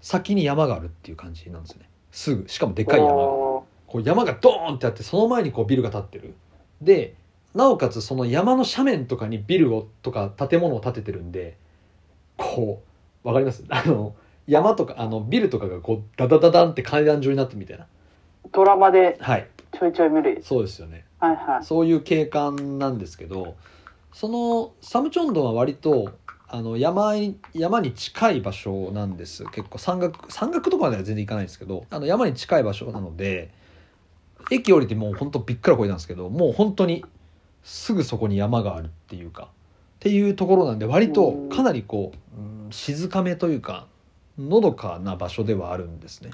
[0.00, 1.88] 先に山があるっていう感じなんですよね。
[2.10, 2.48] すぐ。
[2.48, 3.16] しかもでかい山が。
[3.16, 6.34] おこう山がドーンってあってその前にこうビルが建ってる。
[6.80, 7.16] で
[7.54, 11.56] なおかつその山の斜面とかにビルをとか建物を建ててるんで
[12.36, 12.82] こ
[13.24, 13.64] うわかります？
[13.70, 14.14] あの
[14.46, 17.84] 山とかあのビルとかがこうダダダダンって階段状になってるみたいな。
[17.84, 17.86] ー
[18.52, 19.48] ドラマではい。
[19.72, 20.40] ちょいちょい見る？
[20.42, 21.04] そうですよね。
[21.18, 21.64] はいはい。
[21.64, 23.54] そういう景観なんですけど
[24.12, 26.10] そのサムチョンドンは割と
[26.48, 29.44] あの山に山に近い場所なんです。
[29.50, 33.50] 結構山岳山岳とかまでは全然行かないんですけどあの山に近い場所なので
[34.50, 37.04] 駅降りてもう本当びっくらこいたんですけどもう本当に
[37.64, 39.46] すぐそこに山があるっていうかっ
[40.00, 43.86] ていうところなんで割とかなりこう、うん静かめというか
[44.38, 46.30] のどかな場所ではあるんですね。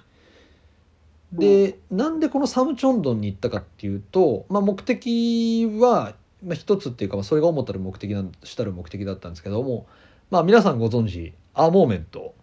[1.33, 6.15] で、なんでこのサムチョンドンに行ったかっていうと、まあ、目的は、
[6.45, 9.87] まあ、一つっていうか、まあ、それが主たる目的なん主たる目的だったんですけども、
[10.31, 12.35] まあ、皆さんご存知アーモーメント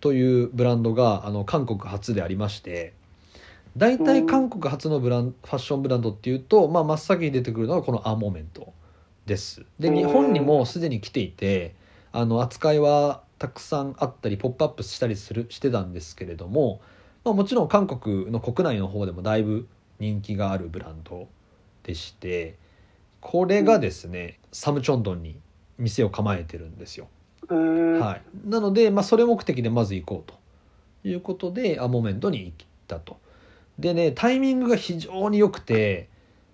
[0.00, 2.92] というブランドがあの韓国初でありまして
[3.76, 8.72] 大体韓国初のブランファッションブランドっていうと、まあ、真っ先に出てくるのがこのアーモーメント
[9.26, 9.64] です。
[9.78, 11.74] でうん日本にもすでに来ていて
[12.12, 16.80] あの扱いはたくさんあったりポップアップしたりするしてたんですけれども、
[17.24, 21.28] まあ、もちろん韓国の国内の方でもだいぶ人気があるブランド
[21.82, 22.56] でして
[23.20, 25.36] これがですね、サムチョンドンに
[25.78, 27.08] 店を構えてるんですよ。
[27.48, 30.38] はい、なので、まあ、それ目的でまず行こうと
[31.08, 33.18] いうことでアモメントに行ったと。
[33.78, 36.08] でねタイミングが非常に良くて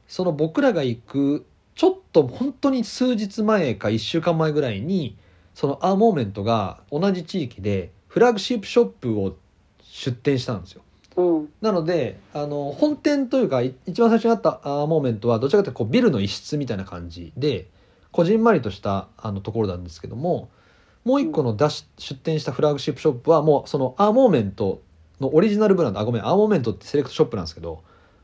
[0.09, 5.17] その僕らが行くちょっと本当に数日前か1週間前ぐらいに
[5.55, 9.37] そのアーモーメントが同じ地域でフラッグシップショップを
[9.83, 10.83] 出店したんですよ。
[11.17, 11.49] うん。
[11.61, 17.69] なのであの本店というかい一番最初にあったアーモーメントはどちらかというとこうビルの一室みたいな感じで
[18.11, 20.51] こじんまりとしたあのところなんですけども
[21.05, 24.81] もう一個の出し出店したフラッグシップショップはもうそのアーモーメント
[25.23, 27.83] のオリジナルブランドあごめんアーモーメントってセレクトショップなんですけど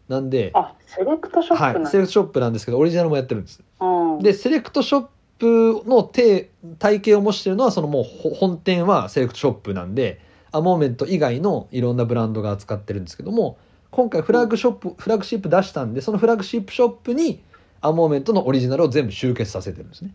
[0.08, 3.62] なんで、あ、セレクトショップは、ないセレクトショップなんですけどオリジナルもやってるんです。
[3.80, 3.86] う
[4.18, 4.22] ん。
[4.22, 5.06] でセレクトショッ
[5.38, 13.58] プの体体系を模してるのはそのもうほ本店はセレクトショップなんでアモーメント以外のいろんなブランドが扱ってるんですけども
[13.90, 17.42] 今回フラッグショップ、フラッグシップ出したんでそのフラッグシップショップに
[17.80, 20.12] アモーメントのオリジナルを全部集結させてるんですね。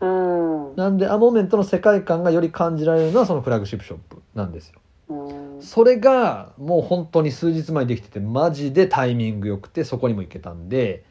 [0.00, 0.76] うん。
[0.76, 4.80] なんでアモーメントの世界観がより感じられるのはそのフラッグシップショップなんですよ。
[5.10, 11.04] うんそれがもう本当に数日前にできててマジでタイミングよくてそこにも行けたんで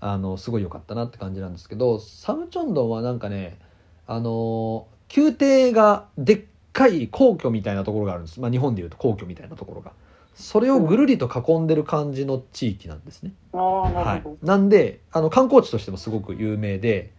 [0.00, 3.58] あのすごい良かったなって感じなんですけどサムチョンドンはなんかね
[4.06, 9.92] あの宮廷がでっかい皇居みたいなところがあるんです、まあ、日本でいうと皇居みたいなところが。
[10.34, 14.46] それをぐるりと囲んでる感じの地域なんですね、はい。
[14.46, 17.10] なんであの観光地としてもすごく有名で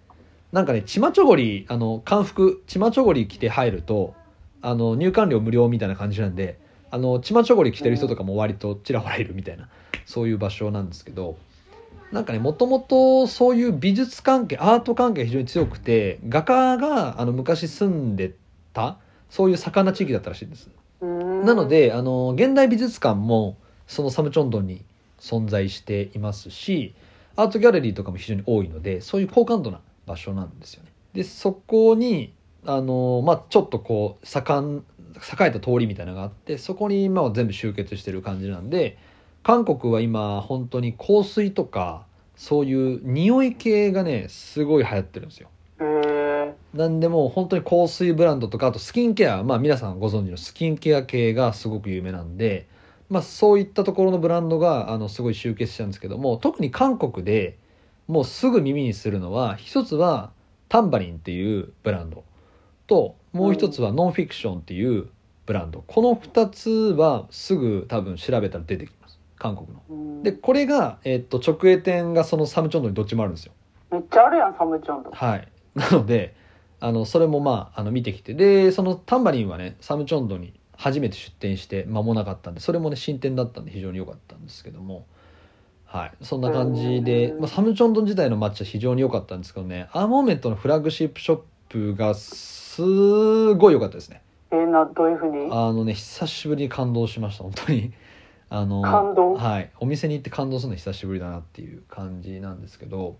[0.51, 4.13] なんかねチマチョゴリあの漢服チマチョゴリ着て入ると
[4.61, 6.59] あの入館料無料みたいな感じなんで
[6.91, 9.69] あのチマチョゴリ着てる人とかも割とちらほらいるみたいな
[10.05, 11.37] そういう場所なんですけど
[12.11, 18.33] なんかねもともとそういう美術関係アート関係が非常に強くて画家があの昔住んで
[18.73, 18.97] た
[19.29, 20.69] そういう盛んな地域だったらしいんです。
[21.01, 24.83] うんなのであの現代美術館もそのサムチョンドンに
[25.19, 26.93] 存在していますし
[27.35, 30.89] アートギャラリーとかも非常に多いのでそういう高感度な場所なんですよね。
[31.13, 32.33] でそこに
[32.65, 34.83] あの、まあ、ちょっとこう盛ん
[35.17, 38.97] 栄えた通りみたいなのがあってそこに今は全部集結してる感じなんで
[39.43, 45.49] 韓国は今本当に香水とかそういう匂い系がねすごい流行ってるんですよ。
[46.73, 52.67] なんでもう本当に香水ブランドとかあとスキンケアまあ皆さんご存知のスキンケア系がすごく有名なんで、
[53.09, 57.57] まあ、そういったところのブランドがあのすごい集結したんですけども特に韓国で
[58.07, 60.31] もうすぐ耳にするのは一つは
[60.69, 62.23] タンバリンっていうブランド
[62.85, 65.07] ともう一つはノンフィクションっていう
[65.45, 69.81] ブランドこの2つはすぐ多分調べたら出てきます韓国の。
[69.89, 73.53] うんでこれが、えっと直営店がそのサムチョンドにどっちもあるんですよ。
[73.91, 75.47] めっちゃあるやんサムチョンドはい。
[75.75, 76.35] なので、
[76.79, 85.05] あの、それもまあ、あの、見てきて、で、そのタンバリンはね、サムチョンドに初めて出店して間もなかったんで、それもね、新店だったんで非常に良かったんですけども、
[85.85, 86.11] はい。
[86.21, 92.13] そんな感じで、うんまあ、サムチョンドン自体の抹茶非常に良かったんですけどね、アーモーメントのフラッグシップショップが
[92.77, 94.21] すごい良かったですね。
[94.51, 95.49] えー、などういうふうに？
[95.51, 97.91] あのね、久しぶりに感動しました、本当に。
[98.51, 99.33] あの、感動？
[99.33, 99.71] はい。
[99.79, 103.17] お店に行って感動するの久しぶりだなっていう感じなんですけど、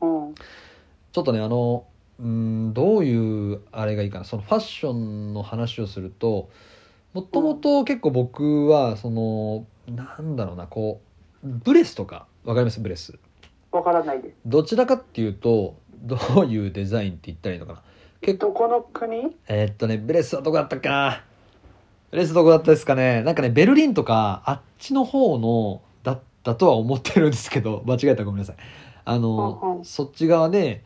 [0.00, 0.34] うん。
[0.36, 1.84] ちょっとねあの
[2.20, 4.24] うんどういうあれがいいかな。
[4.24, 6.48] そのファッションの話をすると
[7.12, 11.00] もともと結構僕はそのなんだろうなこ
[11.44, 12.78] うブレスとかわかります？
[12.78, 13.18] ブレス。
[13.72, 14.34] わからないです。
[14.46, 17.82] どちらかっていうとどういうデザインって言ったらいいのかな
[18.20, 19.36] 結構どこの国？
[19.48, 21.22] えーっとねブレスはどこだったっけな？
[22.10, 23.22] ブレスどこだったですかね？
[23.22, 28.56] なんかねベルリンとかあっちの方のだったとは思ってるんですけど 間違えたらごめんなさい。
[29.04, 29.84] あの、うんうん。
[29.84, 30.82] そっち側で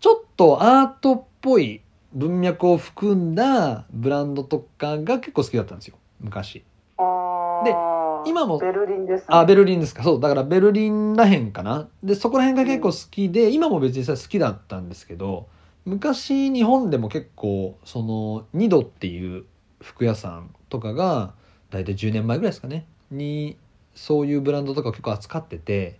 [0.00, 1.80] ちょっとアートっぽい
[2.12, 5.96] 文脈を含んだブランドとかが結構好きだったんですよ。
[6.20, 6.62] 昔。
[6.96, 10.02] ああ今もベルリンです、ね、あベルリンですか。
[10.02, 11.88] そうだからベルリンらへんかな。
[12.02, 15.46] でそこら辺が結構好きで、今も別にさ好きだったんですけど
[15.84, 19.44] 昔日本でも結構そのニドっていう
[19.80, 21.34] 服屋さんとかが
[21.70, 22.86] 大体10年前ぐらいですかね。
[23.10, 23.58] に
[23.94, 25.98] そういうブランドとかを結構扱ってて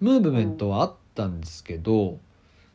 [0.00, 2.18] ムーブメントはあったんですけど、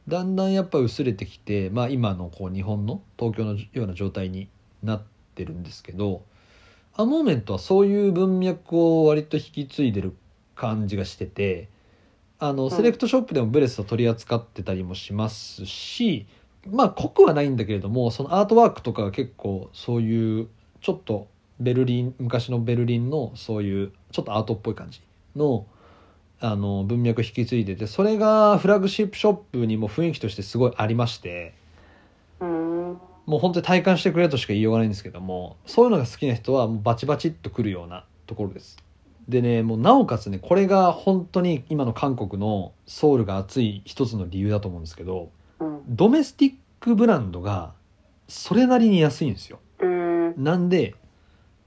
[0.08, 4.50] だんだんやっぱ薄れてきて、まあ、今のこう日本の東京のような状態に
[4.84, 5.04] なっ
[5.36, 6.24] てるんですけど
[6.96, 10.16] アモーメントはそういう文脈を割と引き継いでる
[10.56, 11.70] 感じがしてて
[12.40, 12.72] あのん。
[12.72, 16.26] セレクトショップでもブレスを取り扱ってたりもしますし、
[16.68, 20.48] まあ濃くはないんだけれどもそのアートワークとかが結構そういう
[20.82, 21.28] ちょっと
[21.60, 25.02] ベルリン昔のベルリンのそういうちょっとアートっぽい感じ
[25.36, 25.66] の
[26.42, 31.54] あの文脈引き継いでてそれがフラッグシップショップにも雰囲気としてすごいありまして
[32.40, 38.78] もう本当に体感してくれとしか言いようがないんですけどもそういうのが好きな人はもうバチバチっとくるようなところです。
[39.28, 45.30] でねもうなおかつねこれが本当に今の韓国のソウルが熱い一つの理由だと思うんですけど
[45.88, 47.74] ドメスティックブランドが
[48.28, 49.60] それなりに安いんですよ。
[49.80, 50.96] えー、なんで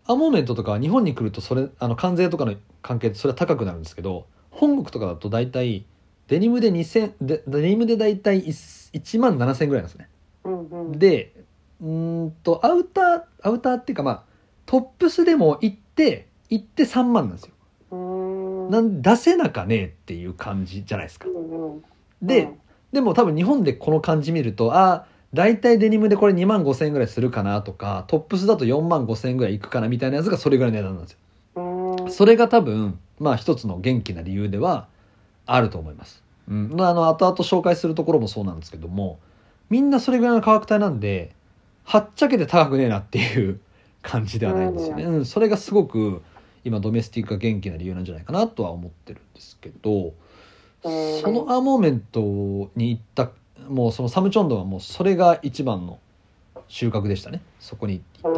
[0.07, 5.85] アモーメントとかは日本に来るとそれあの関税とかの関係でそれは高くなるんですけど本国とかだと大体
[6.29, 10.09] デニムで2000でデニムで大体1万7000円ぐらいなんですね。
[10.45, 11.33] うんうんで
[11.81, 14.23] うーんとアウターアウターっていうかまあ
[14.67, 17.53] トップスでも行って行って3万なんですよ。
[18.71, 21.29] なん出せなかねえっていう感じじゃないですか。
[21.29, 21.85] うんうん
[22.23, 22.59] で、うん
[22.93, 31.19] でも多分日本でこの感じ見るとあ大体デニムでこれ2万5千円ぐらいするかなとかトップスだと4万5千円ぐらいいくかなみたいなやつがそれぐらいの値段なんですよ。
[32.11, 34.89] それが多分まあ一つの元気な理由では
[35.47, 36.23] あると思います。
[36.49, 39.19] うん、まああの後々紹介するところもそうなんですけども
[39.71, 41.35] みんなそれぐらいの価格帯なんで
[41.85, 43.61] はっちゃけて高くねえなっていう
[44.03, 45.05] 感じではないんですよね。
[45.05, 46.21] うん、それがすごく
[46.65, 50.13] 今ドメスティックが元気な理由なんじゃないかなとは思ってるんですけどうん
[50.83, 50.89] そ
[51.31, 52.21] のアーモーメント
[52.75, 53.31] に行った
[53.69, 56.01] もうそのサムチョンドンはもうそれが一番の
[56.69, 57.41] 収穫でしたね。
[57.61, 58.35] そこに行っ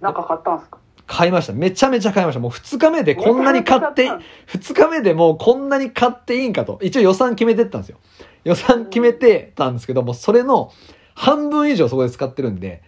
[0.00, 0.78] たなんか買ったんすか？
[1.06, 1.52] 買いました。
[1.52, 2.40] めちゃめちゃ買いました。
[2.40, 4.08] もう2日目でこんなに買って
[4.48, 6.78] 2日目でもうこんなに買っていいんかと。
[6.82, 7.98] 一応予算決めてったんですよ。
[8.44, 10.72] 予算決めてたんですけどもそれの
[11.14, 12.82] 半分以上そこで使ってるんで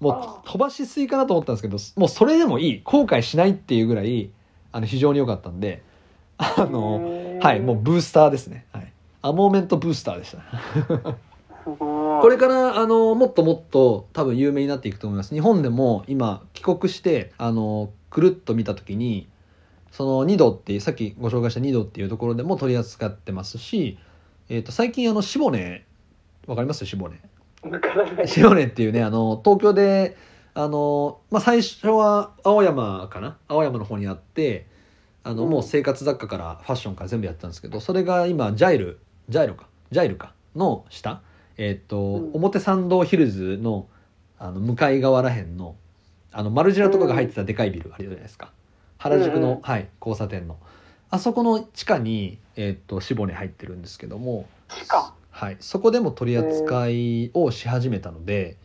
[0.00, 2.80] もう飛ばしすぎかなと思ったんですけどもうそれでもいい。
[2.82, 4.30] 後悔しないっていうぐらい
[4.72, 5.82] あの非常に良かったんで
[6.38, 6.98] あの
[7.40, 11.16] はいもうブースターですね、はい、アモーメントブースターでした
[11.64, 15.34] これからあのもっともっと多分有名になっていくと思います。
[15.34, 19.28] 日本でも今帰国してあのくるっと見た時に
[19.90, 23.98] そのニドっていうさっきご紹介したニドっていうところでも取り扱ってますし、
[24.48, 25.84] えー、と最近あのシボネ
[26.46, 26.86] わかります？
[26.86, 27.20] シボネ。
[28.26, 30.16] シボネっていうねあの東京で
[30.54, 33.38] あの、まあ、最初は青山かな？
[33.48, 34.66] 青山の方にあって
[35.26, 35.50] あのうん。
[35.50, 41.22] もう生活雑貨からファッションから全部やってたんですけどそれが今ジャイルジャイルかジャイルかの下
[41.58, 42.30] えっ、と、うん。
[42.34, 43.88] 表参道ヒルズの
[44.38, 45.76] あの向かい側らへんの
[46.30, 48.52] あのマルジェラとかが入ってたでかいビルあるじゃないですか。
[48.98, 49.60] 原宿の、うんうん。
[49.62, 50.58] はい、交差点の。
[51.08, 54.46] あそこの地下に、えっとシボネ入ってるんですけども
[55.30, 58.56] はい、そこでも取り扱いをし始めたので、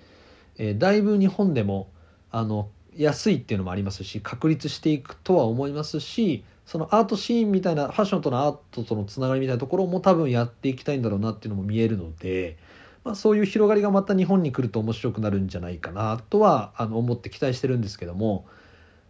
[0.57, 1.89] えーだいぶ日本でも
[2.31, 2.69] あの
[3.01, 12.57] 安いっていうのもありますし確立していくとは思いますしそのアートシーンみたいなファッションとのアートとのつながりみたいなところも多分やっていきたいんだろうなっていうのも見えるので、
[13.03, 18.45] まあ、そういう広がりがまた日本に来ると面白くなるんじゃないかなとはあの思って期待してるんですけども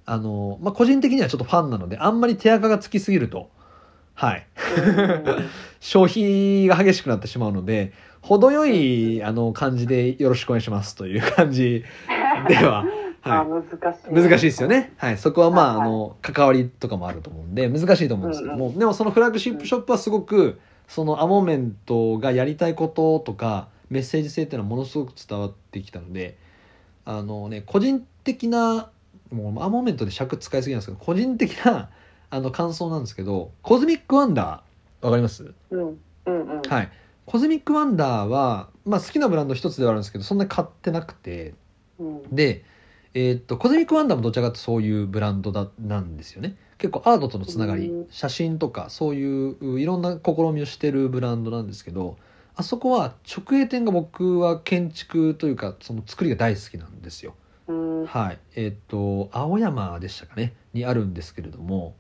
[0.06, 3.50] あの、まあ、個人的にはちょっとファンなのであんまり手垢がつきすぎると
[4.14, 4.48] はい。
[5.80, 11.84] 消費が激しくなってしまうので程よいあの感じでよろしくお願いしますという感じ
[12.48, 12.86] では、
[13.24, 13.64] あは難
[13.94, 14.12] しい。
[14.12, 15.90] い、難しいですよね、はい、そこはまああはい。
[15.90, 18.44] の関わりとかもあると思うんで難しいと思うんです。
[18.44, 26.38] けども、でもそのフラッグシップショップはすごくそのアモーメントがやりたいこととかメッセージ性っていうのはものすごく伝わってきたので
[27.06, 28.90] あのね個人的な
[29.32, 31.90] もうアモーメントで尺使いすぎなんですけど個人的な
[32.30, 35.54] あの感想なんですけどコズミックワンダーわかります？
[35.70, 35.80] うん。
[35.80, 36.62] うんうん。
[36.62, 36.90] はい、
[37.26, 41.54] コズミックワンダーは、まあ、好きなブランド一つではあるんですけどそんなに買ってなくて。
[42.00, 42.36] うん。
[42.36, 42.64] で、
[43.14, 46.56] えーっとコズミックワンダーもどちらかというとそういうブランドだなんですよね。
[46.78, 48.08] 結構アートとのつながりうん。
[48.10, 52.18] 写真とかそういういろんな試みをしてるブランドなんですけど
[52.56, 57.36] あそこは直営店が僕は建築というかその作りが大好きなんですよ。
[57.68, 58.06] うん。
[58.06, 58.40] はい。
[58.56, 61.96] えーっと青山でしたかねにあるんですけれども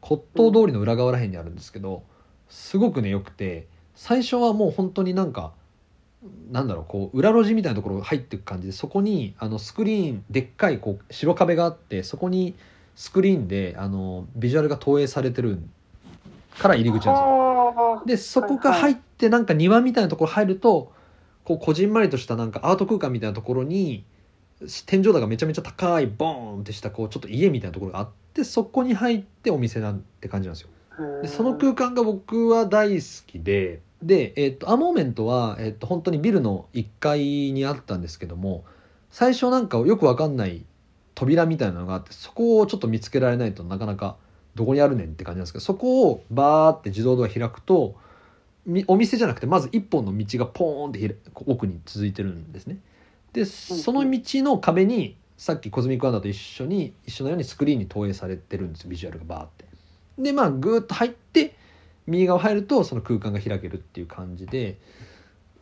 [0.00, 2.02] 骨董通りの裏側らへんにあるんですけど
[2.48, 5.52] すごくねよくて最初はもう本当になんか
[6.50, 12.54] なんだろうこう裏路地みたいなところが入っていく感じでそこにあのスクリーンでっかいこう白壁があってそこに
[12.94, 15.58] スクリーンであのビジュアルが投影されてる
[16.58, 17.42] から入り口なんですよ。
[17.76, 20.92] はあでそこが入ってなんか庭みたいなところ入ると
[21.44, 24.04] こうこじんまりとしたなんかアート空間みたいなところに
[24.86, 30.68] 天井高がめちゃめちゃ高いボーンってしたこうちょっと家みたいなところがあってそこに入ってお店なんて感じなんですよ。
[31.22, 37.20] でその空間が僕は大好きでで、えっとアモーメントは、えっと本当にビルの1階
[37.52, 38.64] にあったんですけども
[39.10, 40.64] 最初なんかよくわかんない
[41.14, 44.16] 扉みたいなのがあってそこをちょっと見つけられないとなかなか
[44.54, 47.94] どこにあるねんって感じなんですけどそこをバーって自動ドア開くと
[48.66, 52.78] みお店じゃなくてまず一本の道がポーンって奥に続いてるんですね。
[53.32, 59.64] でその道の壁にさっきコズミックワンダーと一緒に一緒のようにスクリーンに投影されてるんですよビジュアルがバーって。
[60.18, 61.56] でまあグーッと入って
[62.06, 64.78] 右側入るとその空間が開けるっていう感じで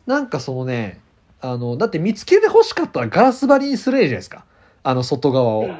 [0.05, 0.99] なんかそのね
[1.39, 4.45] あのだって見つけて欲しかったらガラス張りにすればいいじゃないですか。
[4.83, 5.61] あの外側を。
[5.61, 5.71] はい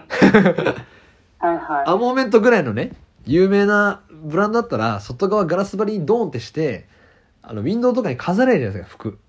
[1.41, 1.87] はい。
[1.87, 2.91] アモーメントぐらいのね
[3.25, 6.87] 有名なブランドだったら外側ガラス張りにドーンってして
[7.41, 9.19] あのウィンドウとかに飾れるじゃないですか服。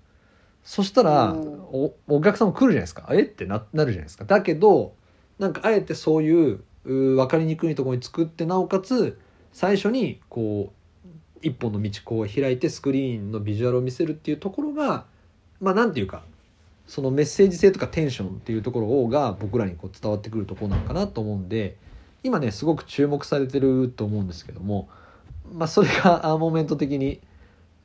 [0.63, 1.61] そしたら、うん。
[1.71, 3.07] おお客さんも来るじゃないですか。
[3.11, 3.21] え？
[3.21, 4.25] ってななるじゃないですか。
[4.25, 4.93] だけど
[5.39, 9.19] なんかあえてそういうう分かりにくいところに作ってなおかつ
[9.51, 10.73] 最初にこう
[11.43, 15.05] 一本の道こう開いてスクリーンのビジュアルを見せるっていうところが
[15.61, 16.23] まあなんていうか
[16.87, 21.77] そのメッセージ性とかテンションっていうところが僕らにこう伝わってくるとこなのかなと思うんで
[22.23, 24.89] 今ねすごく注目されてると思うんですけども、
[25.53, 27.19] まあ、それがアーモメント的に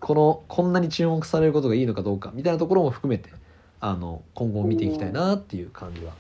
[0.01, 3.31] このこんなに注目されることがいいのかどうかみたいなところも含めて
[3.81, 6.13] あの今後見ていきたいなっていう感じは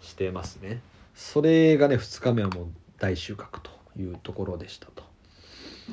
[0.00, 0.80] してますね。
[1.14, 2.66] それがね2日目はもう
[2.98, 5.11] 大収穫というところでしたと。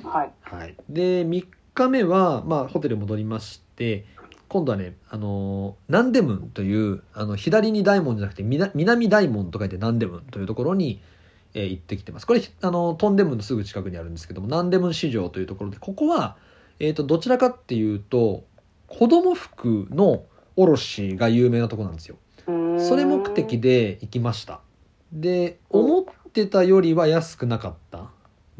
[0.03, 0.33] はい。
[0.41, 4.05] はい、で3日目は、まあ、ホテル戻りまして
[4.49, 11.01] 今度はね、あのーナンデムンというあの左に大門じゃなくて南南大門と書いてナンデムンというところに
[11.53, 12.25] えー行ってきてます。
[12.25, 16.35] これあのトンデムのすぐ近くにあるんですけどもナンデムン市場というところでここは、
[16.79, 18.43] えー、とどちらかっていうと
[18.87, 20.23] 子供服の
[20.55, 22.17] 卸が有名なところなんですよ。
[22.79, 24.61] それ目的で行きました。
[25.11, 28.09] で思ってたよりは安くなかった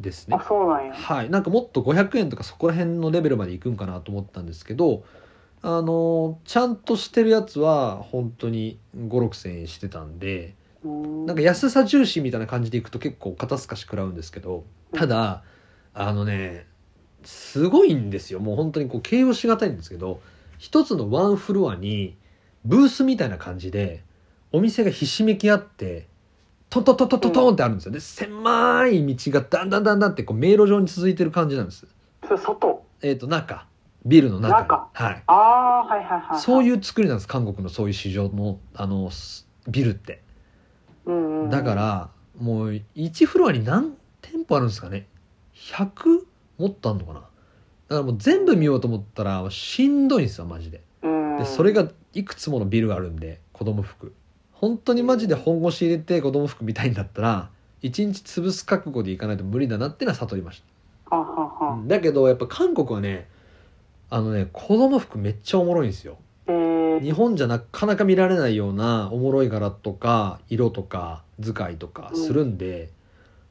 [0.02, 0.38] ですね。
[0.40, 0.94] あそうなんや。
[0.94, 1.30] はい。
[1.30, 5.04] なんかもっと500円とかそこら辺のレベルまで行くんかなと思ったんですけど
[5.62, 15.44] あのちゃんとしてるやつは本当に5 6千円してたんでなんか安さ重視みたいな感じでいくと結構肩透かし食らうんですけどただ
[15.94, 16.66] あのね
[17.24, 18.40] すごいんですよ。
[18.40, 20.22] もう本当にこう形容しがたいんですけど
[20.58, 22.16] 一つのワンフロアに
[22.64, 24.04] ブースみたいな感じで
[24.52, 26.08] お店がひしめき合って
[26.70, 27.92] トントントントントントンってあるんですよ。
[27.92, 31.88] で狭い道がだんだんだんだんってこう迷路状に続いてる感じなんです。
[32.24, 32.86] それ外？
[33.02, 33.66] えっ、と中。
[34.06, 34.68] ビルの中に。
[34.68, 34.90] 中？
[34.94, 35.24] はい。
[35.26, 37.28] ああはいはいはいそういうう作りなんです。
[37.28, 40.22] 韓国のそういう市場のあのすビルって。
[41.06, 42.10] うんうんだから
[42.40, 45.08] もう1フロアに何店舗あるんですかね。
[45.56, 46.20] 100
[46.60, 47.20] もっとあんのかな。
[47.20, 47.30] だか
[47.90, 50.82] らもう全部見ようと思ったらしんどいんですよマジで。
[51.02, 51.38] うん。
[51.38, 54.14] でそれがいくつものビルがあるんで子供服
[54.60, 57.50] 本当にマジで本腰入れて子供服見たいんだったら
[57.82, 60.62] 1日潰す覚悟でいかないと無理だなってのは悟りまし
[61.10, 61.16] た。
[61.16, 61.48] はは
[61.78, 63.28] はだけどやっぱ韓国はね
[64.10, 66.18] あのね子供服めっちゃおもろいんですよ。
[66.48, 67.02] えー。
[67.02, 72.90] 日本じゃなかなか見られないようなおもろい柄とか色とか図解とかするんで、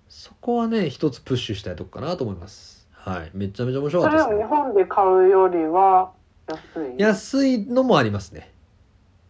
[0.09, 2.87] そこはね一つプッシュしたいとこかなと思います。
[2.93, 3.31] はい。
[3.33, 4.45] めちゃめちゃ面白かそったですね。
[4.45, 6.11] 日本で買うよりは
[6.49, 6.99] 安い？
[6.99, 8.53] 安いのもありますね。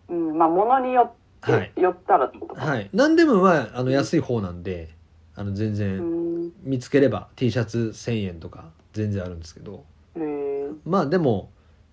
[0.08, 0.36] うん。
[0.36, 1.72] まあ物によって、はい。
[1.76, 2.64] 寄ったらってことか。
[2.64, 2.90] はい。
[2.92, 4.88] 何でもはあの安い方なんで
[5.34, 6.52] あの全う然ん。
[6.62, 9.84] 見つければ T シャツ1000円とか全然あるんですけど。
[10.16, 10.74] えー。
[10.84, 11.50] まあでも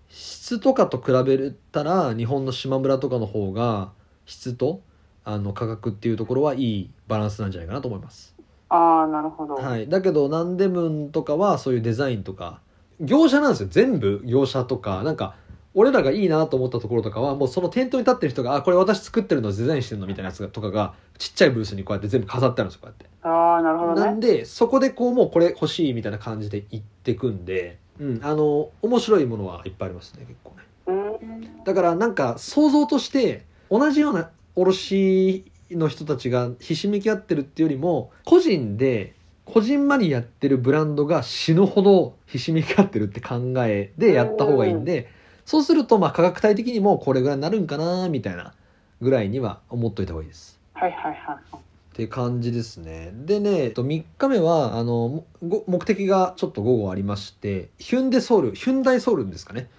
[0.09, 3.91] 質とかと比べたら日本の島村とかの方が
[4.25, 4.81] 質と
[5.23, 8.35] あの価格っていうところはいいバランスなんじゃないかなと思います、
[8.69, 12.61] ああなるほど、はい、だけどナンデムンとかはそういうデザインとか
[12.99, 13.69] 業者なんですよ。
[13.69, 15.03] 全部業者とか。
[15.03, 15.35] なんか
[15.75, 23.05] 俺らがいいなと思ったところとかはもうその店頭に立ってる人が「あこれ私作ってるのデザインしてるの」みたいなやつとかがちっちゃいブースにこうやって全部飾ってあるんですよこうやって。
[23.27, 30.63] ああなるほどなんねでそこでこうもうこれ欲しいみたいな感じで行ってくんで、うん、あの面白いものはいっぱいありますね結構ね。
[30.87, 31.63] うん。
[31.65, 39.15] だからなんか想像として同じような卸の人たちがひしめき合ってるっていうよりも個人で
[39.45, 45.09] こじんまりやってるブランドが死ぬほどひしめき合ってるって考えでやった方がいいんで
[45.45, 48.53] そうするとまあ価格帯的にもこれぐらいになるんかなみたいな
[49.01, 50.59] ぐらいには思っといた方がいいです。
[50.73, 51.55] はいはいはい。
[51.55, 51.59] っ
[51.93, 53.11] て感じですね。
[53.13, 59.69] でね3日目はあの目的がちょっと午後ありましてヒュンデソウルヒュンダイソウルですかね。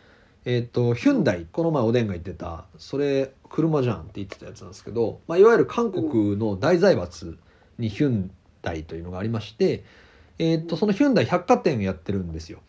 [0.45, 2.65] えっとヒュンダイこの前おでんが言ってた。
[2.79, 7.37] それ車じゃんって言ってたやつなんですけど、まあ、いわゆる韓国の大財閥
[7.79, 8.31] にヒュン
[8.63, 9.85] ダイというのがありまして、
[10.39, 12.61] えっとそのヒュンダイ百貨店やってるんですよ。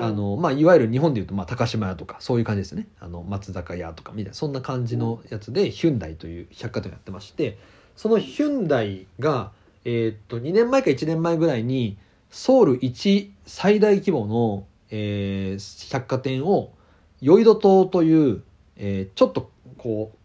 [0.00, 2.86] あのまあ、いわゆる日本でいうと、まあ、高島屋とかそういう感じですね。
[3.00, 7.58] あの松坂屋とかみたいなそんな感じのやつでヒュンダイという百貨店をやってまして
[7.96, 9.52] そのヒュンダイが、
[9.84, 11.98] えーっと2年前か1年前ぐらいに
[12.30, 16.72] ソウル一最大規模の、えー百貨店を
[17.20, 18.42] ヨイド島という、
[18.76, 20.16] えーちょっとこう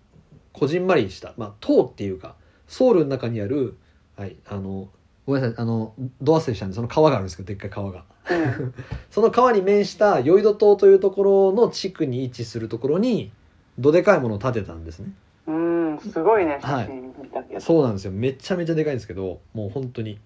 [0.54, 2.36] こじんまりした、まあ、島っていうか
[2.68, 3.78] ソウルの中にある、
[4.16, 4.88] はい、あの
[5.26, 8.06] ごめんなさいあのド忘れしたんでその川があるんですけどでっかい川が。
[8.30, 8.74] うん。
[9.10, 13.32] その川に面したヨイド島というところの地区に位置するところに
[13.78, 15.12] どでかいものを建てたんですね。
[15.48, 18.12] うんすごいねはい写真見たけど、そうなんですよ。
[18.12, 20.20] めちゃめちゃでかいんですけどもう本当に。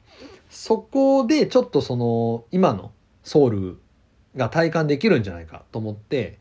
[0.50, 2.92] そこでちょっとその今の
[3.24, 3.78] ソウル
[4.36, 6.40] が体感できるんじゃないかと思って、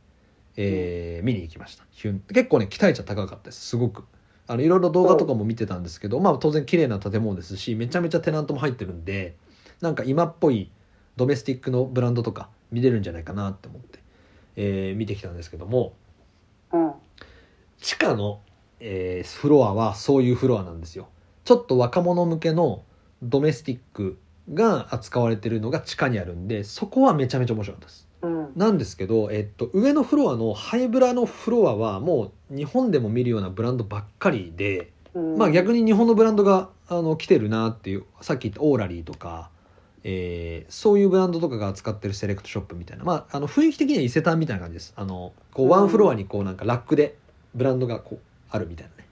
[0.56, 1.84] えー見に行きました。
[1.92, 3.60] 結構ね期待値は高かったです。
[3.60, 4.04] すごく。
[4.50, 9.36] あのいろいろ動画とかも見てたんですけどまあ当然綺麗な建物ですしめちゃめちゃテナントも入ってるんで
[9.82, 10.70] なんか今っぽい
[11.18, 13.98] ドメスティックのブランドとか見れるんじゃないかなって思って、
[14.56, 15.92] えー見てきたんですけども
[16.72, 16.92] うん。
[17.78, 18.40] 地下の、
[18.80, 21.08] えーフロアはそういうフロアなんですよ。
[21.44, 22.82] ちょっと若者向けの
[23.22, 24.18] ドメスティック
[24.54, 28.08] が扱われてるのが地下にあるんでそこはめちゃめちゃ面白かったです。
[28.22, 28.52] うん。
[28.56, 35.38] なんですけど、えっと、上のフロアのハイブラのフロアはもう日本でも見るようなブランドばっかりで、うん。
[35.38, 39.50] まあ逆に日本のブランドがあの来てるなっていうさっき言ったオーラリーとか、
[40.10, 44.94] えーそういうブランドとかが扱ってるセレクトショップみたいな、まあ、あの雰囲気的には伊勢丹みたいな感じです。
[44.96, 47.16] あのこうワンフロアにこうなんかラックで
[47.54, 48.18] ブランドがこう
[48.50, 49.08] あるみたいなね。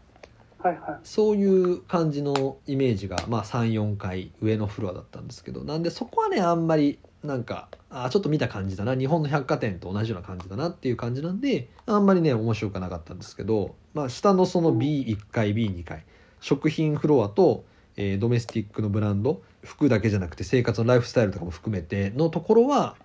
[0.58, 1.00] はいはい。
[1.04, 5.64] そういう感じのイメージが、まあ、34階上のフロアだったんですけど。
[5.64, 8.94] なんでそこはねあんまりなんかあちょっと見た感じだな。
[8.94, 16.04] 日本の百貨店と同じような感じだなっていう感じなんであんまりね面白くなかったんですけど、まあ、下のその B1 階 B2 階
[16.40, 17.64] 食品フロアと、
[17.96, 22.96] えードメスティックのブランド服だけじゃなくて生活のライフスタイルとかも含めてのところは、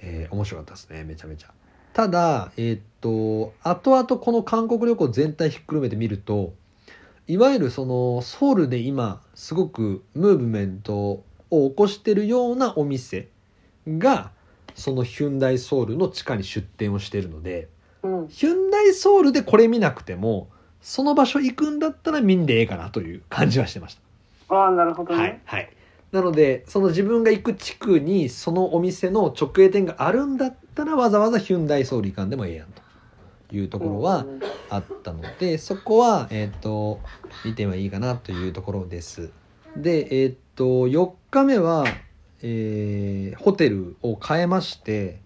[0.00, 1.48] えー面白かったですねめちゃめちゃ
[1.94, 6.52] ただえーっと後々この韓国旅行全体ひっくるめてみると
[7.26, 13.28] いわゆるそのソウルで今すごくムーブメントを起こしてるようなお店
[13.86, 14.30] が
[14.74, 17.68] そのヒュンダイソウルの地下に出店をしているので
[18.02, 18.28] うん。
[18.28, 20.48] ヒュンダイソウルでこれ見なくても
[20.80, 23.98] その場所行くんだったら見んでええかなという感じはしてまし
[24.48, 24.54] た。
[24.54, 25.42] ああ、なるほどはいね。
[25.44, 25.70] はい。
[26.12, 32.82] なのでその自分が行く地区にそのお店の直営店があるんだったらわざわざヒュンダイソウル行かんでもええやんと
[33.54, 34.40] いうところはうん。
[34.70, 37.00] あったのでそこはえっ、と
[37.44, 39.30] 見てはいいかなというところです。
[39.76, 41.86] でえっ、と4日目は、
[42.42, 45.20] えーホテルを変えまして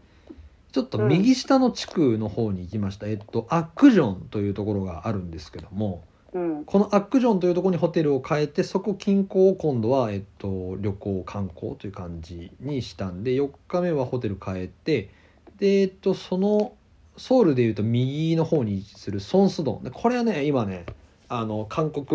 [0.73, 6.65] ちょっと右下の地区の方に行きました、えっとアックジョンというところがあるんですけどもうん。
[6.65, 15.11] このアックジョンというところにホテルを変えてそこ近郊を今度は、えっと、旅行観光という感じにしたんで4日目はホテル変えて
[15.59, 16.73] で、えっと、その
[17.17, 20.87] ソウルでいうと右の方に位置するソンスドンでこれはね今ね
[21.29, 22.07] あの韓国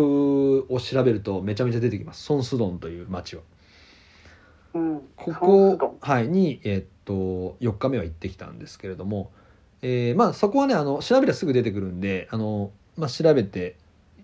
[0.68, 3.42] を調べるとめちゃめちゃ出てきますソンスドンという町は。
[4.74, 5.00] うん。
[5.16, 9.30] ここ、はい、に、えっと4日目は行ってきたんですけれども、
[9.82, 13.76] えーまあ、そこはねあの調べればすぐ出てくるんであの、まあ、調べて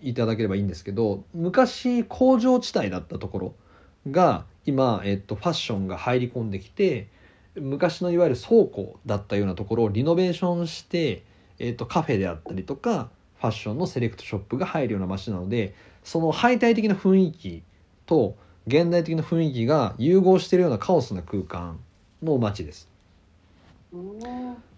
[0.05, 3.55] いただければいいんですけど昔工場地帯だったところ
[4.11, 7.07] が今、えっと、ファッションが入り込んできて
[7.55, 11.23] 昔のいわゆる倉庫だったようなところをリノベーションして、
[11.57, 17.63] えっと、カフェであったりとかファッションのセレクトショップが入るような街なのでその敗退的な雰囲気
[18.05, 18.35] と
[18.67, 21.79] 現代的な雰囲気が融合しているようなカオスな空間
[22.21, 22.89] の街です
[23.91, 24.19] うん。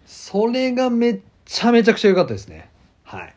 [0.06, 2.70] それがめっちゃめちゃくちゃ良かったですね
[3.08, 3.34] はい。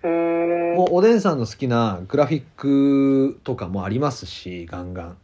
[0.76, 5.18] もうおでんさんの好きなグラフィックとかもありますしガンガン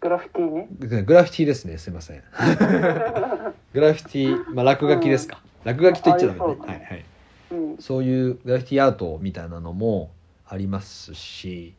[0.00, 0.68] グラフィティね。
[1.02, 2.22] グラフィティですねすいません
[3.74, 7.04] グラフィティ、まあ、落書きですか、落書きと言っちゃダメねはいはい
[7.50, 7.76] うん。
[7.78, 10.10] そういうグラフィティアートみたいなのも
[10.46, 11.74] ありますし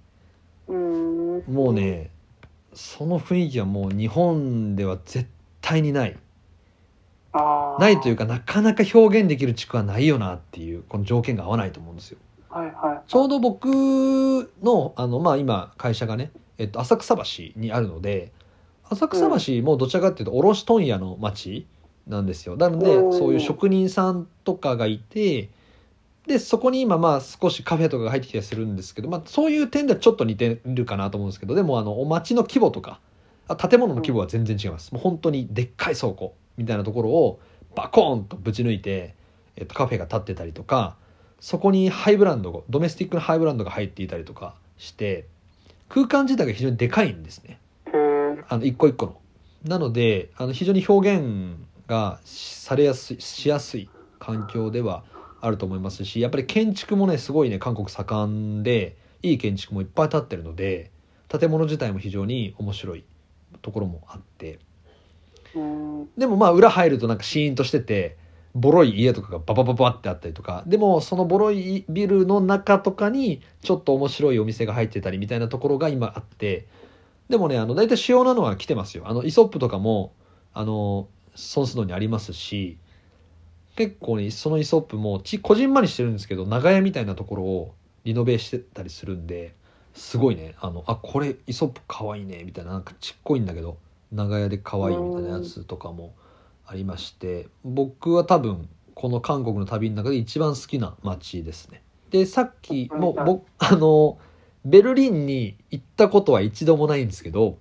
[0.67, 1.43] うん。
[1.47, 2.11] もうね
[2.73, 5.27] その雰囲気はもう日本では絶
[5.61, 6.15] 対にない。
[7.33, 12.17] ないというかなかなか表現できる地区はないよなっていうこの条件が合わないと思うんですよ。
[12.49, 13.09] はいはい。
[13.09, 13.65] ちょうど僕
[14.61, 17.23] のあの、まあ、今会社がね、えっと、浅草橋
[17.55, 18.31] にあるので
[18.89, 21.65] 浅草橋もどちらかっていうと卸問屋の町
[22.07, 22.57] なんですよ。
[22.57, 23.13] なのでうん。
[23.13, 25.49] そういう職人さんとかがいて
[26.27, 32.99] でそこに今まあ少しカフェとかが入ってきたりするんですけど、まあ、そういう点ではちょっと似てるかなと思うんですけどでもあのお町の規模とか
[33.47, 37.39] あ建物の規模は全然違います、もう本当にでっかい倉庫みたいなところを
[37.75, 39.15] バコーンとぶち抜いて、
[39.55, 40.95] えっと、カフェが建ってたりとか
[41.39, 45.25] そこにハイブランドがドメスティックなハイブランドが入っていたりとかして
[45.89, 47.59] 空間自体が非常にでかいんですね。
[48.47, 49.17] あの一個一個の。
[49.65, 51.55] なのであの非常に表現
[51.87, 53.89] がされやすいしやすい
[54.19, 55.03] 環境では
[55.41, 60.91] あると思いますしやっぱり建築もねすごいね韓国盛んでいい建築もいっぱい建ってるので
[61.27, 63.03] 建物自体も非常に面白い
[63.61, 64.70] ところもあってうん。
[66.17, 68.17] でもまあ裏入るとなんかシーンとしてて
[68.53, 70.63] ボロい家とかがババババってあったりとか。
[70.67, 76.67] でもそのボロいビルの中とかにちょっと面白いお店が入ってたりみたいなところが今あって。
[77.29, 79.05] でもねあの大体主要なのは来てますよ。
[79.07, 80.13] あのイソップとかも
[80.53, 82.77] あのソンスドにありますし
[83.77, 87.73] 結構ねそのイソップもちこじんまりしてるんですけど長屋みたいなところを
[88.03, 89.55] リノベしてたりするんで
[89.93, 90.55] すごいね。
[90.59, 92.43] あのあこれイソップかわいいね。
[92.43, 93.77] みたいななんかちっこいんだけど。
[94.11, 96.13] 長屋で可愛いみたいなやつとかも
[96.65, 104.17] ありまして僕は多分この韓国の旅の中で一番好きな街ですねでさっきもうん僕あの
[104.63, 107.57] ベルリンに行ったことは一度もないんですけど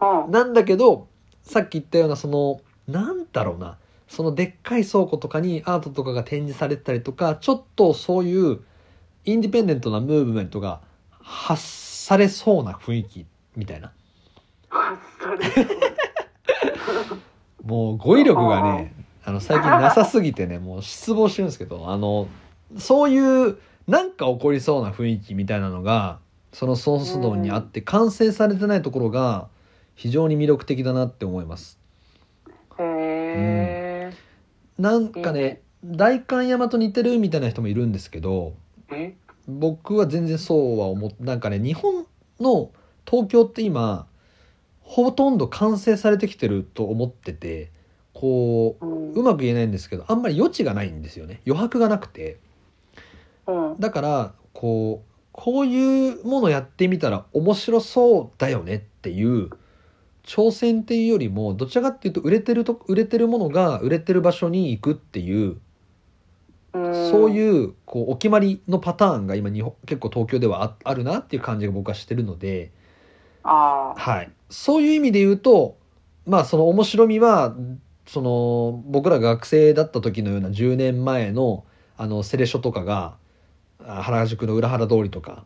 [0.00, 0.30] うん。
[0.30, 1.08] なんだけど
[1.42, 8.60] さっき言ったようなそのなんだろうなそのでっかい倉庫とかにアートとかが展示されてたりとかちょっとそういう
[9.24, 10.80] インディペンデントなムーブメントが
[11.10, 13.92] 発されそうな雰囲気みたいな。
[17.64, 18.94] もう語彙力がね
[19.24, 22.28] あの最近なさすぎてねもう失望してるんですけどあの
[22.78, 26.18] そういうなんか起こりそうな雰囲気みたいなのが
[26.52, 29.48] そのソンスドンにあって完成されてないところが
[29.94, 31.78] 非常に魅力的だなって思います。
[32.78, 34.12] へえ。
[34.78, 38.54] なんかね代官山と似てるみたいな人もいるんですけど
[38.90, 39.14] え？
[39.46, 42.06] 僕は全然そうは思っなんかね日本
[42.40, 42.70] の
[43.06, 44.06] 東京って今
[44.90, 47.70] ほとんど完成されてきてると思ってて
[48.12, 49.12] こううん。
[49.12, 51.40] うまく言えないんですけどあんまり余地がないんですよね。
[51.46, 52.38] 余白がなくて。
[53.46, 53.76] うん。
[53.78, 59.50] だからこうこういうものやってみたら面白そうだよねっていう
[60.24, 65.60] 挑戦っていうよりもどちらかっていうと売れてると売れてるものが売れてる場所に行くっていう
[66.72, 72.72] そうういうこうお決まりのパターンが今日本結構東京ではああるなっていう感じが僕はしてるので、
[73.96, 75.78] はい、そういう意味で言うと
[76.26, 77.54] まあその面白みは
[78.06, 81.64] その僕らが学生だった時のような10年前の
[81.96, 83.16] あのセレショとかが
[83.84, 85.44] あ原宿の裏原通りとか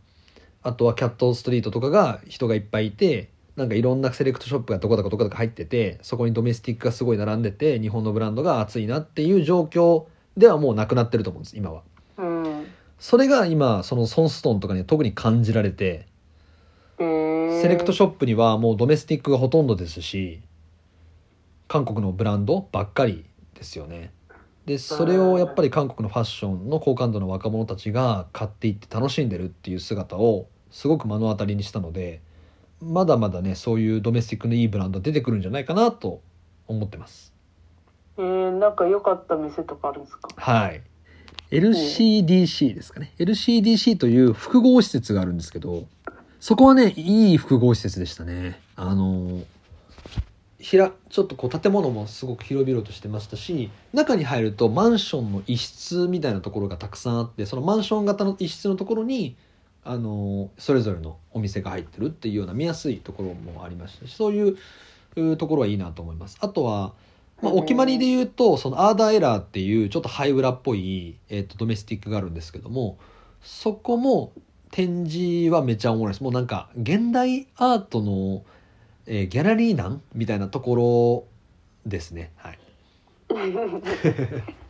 [0.62, 10.04] あとはキャットストリートとかが人がいっぱいいてなんかいろんなセレクトショップがどこだかどこだか入っててそこにドメスティックがすごい並んでて日本のブランドが熱いなっていう状況
[10.36, 11.82] ではもうなくなってると思うんです今は。
[12.18, 12.66] うん
[12.98, 16.06] それが今そのソンストーンとかには特に感じられて
[16.98, 20.40] セセレクトショップにはもうドメスティックがほとんどですし
[21.66, 23.24] 韓国のブランドばっかり
[23.54, 24.12] ですよね。
[24.66, 32.20] でそれをやっぱり韓国のファッションの好感度の若者たちが買っていって楽しんでるっていう姿をすごく目の当たりにしたので
[32.82, 36.20] まだまだねそういうドメスティックのいいブランド出てくるんじゃないかなと
[36.66, 37.32] 思ってます。
[38.16, 40.28] えー、なんか良かった店とかあるんですか？
[40.36, 40.82] はい。
[41.50, 43.12] LCDC ですかね。
[43.18, 45.86] LCDC という複合施設があるんですけど
[46.44, 48.60] そこはねいい複合施設でしたね。
[48.76, 49.44] あの
[50.58, 59.36] ひらちょっとこう建物もすごく広々としてましたし中に入るとマンションの一室みたいなところがたくさんあってそのマンション型の一室のところに
[59.84, 64.56] あのそれぞれのお店が入ってるっていうような見やすいところもありましたしそうい
[65.16, 66.36] うところはいいなと思います。
[66.42, 66.92] あとは
[67.40, 72.98] まあ、お決まりで言うとそのアーダーエラーっていうちょっとハイウラっぽい、えー、とドメスティックがあるんですけども
[73.42, 74.32] そこも
[74.74, 76.24] 展示はめちゃおもろいです。
[76.24, 78.42] もうなんか現代アートの、
[79.06, 81.28] えーギャラリーなんみたいなとこ
[81.84, 82.32] ろですね。
[82.34, 82.58] はい。
[83.30, 83.34] え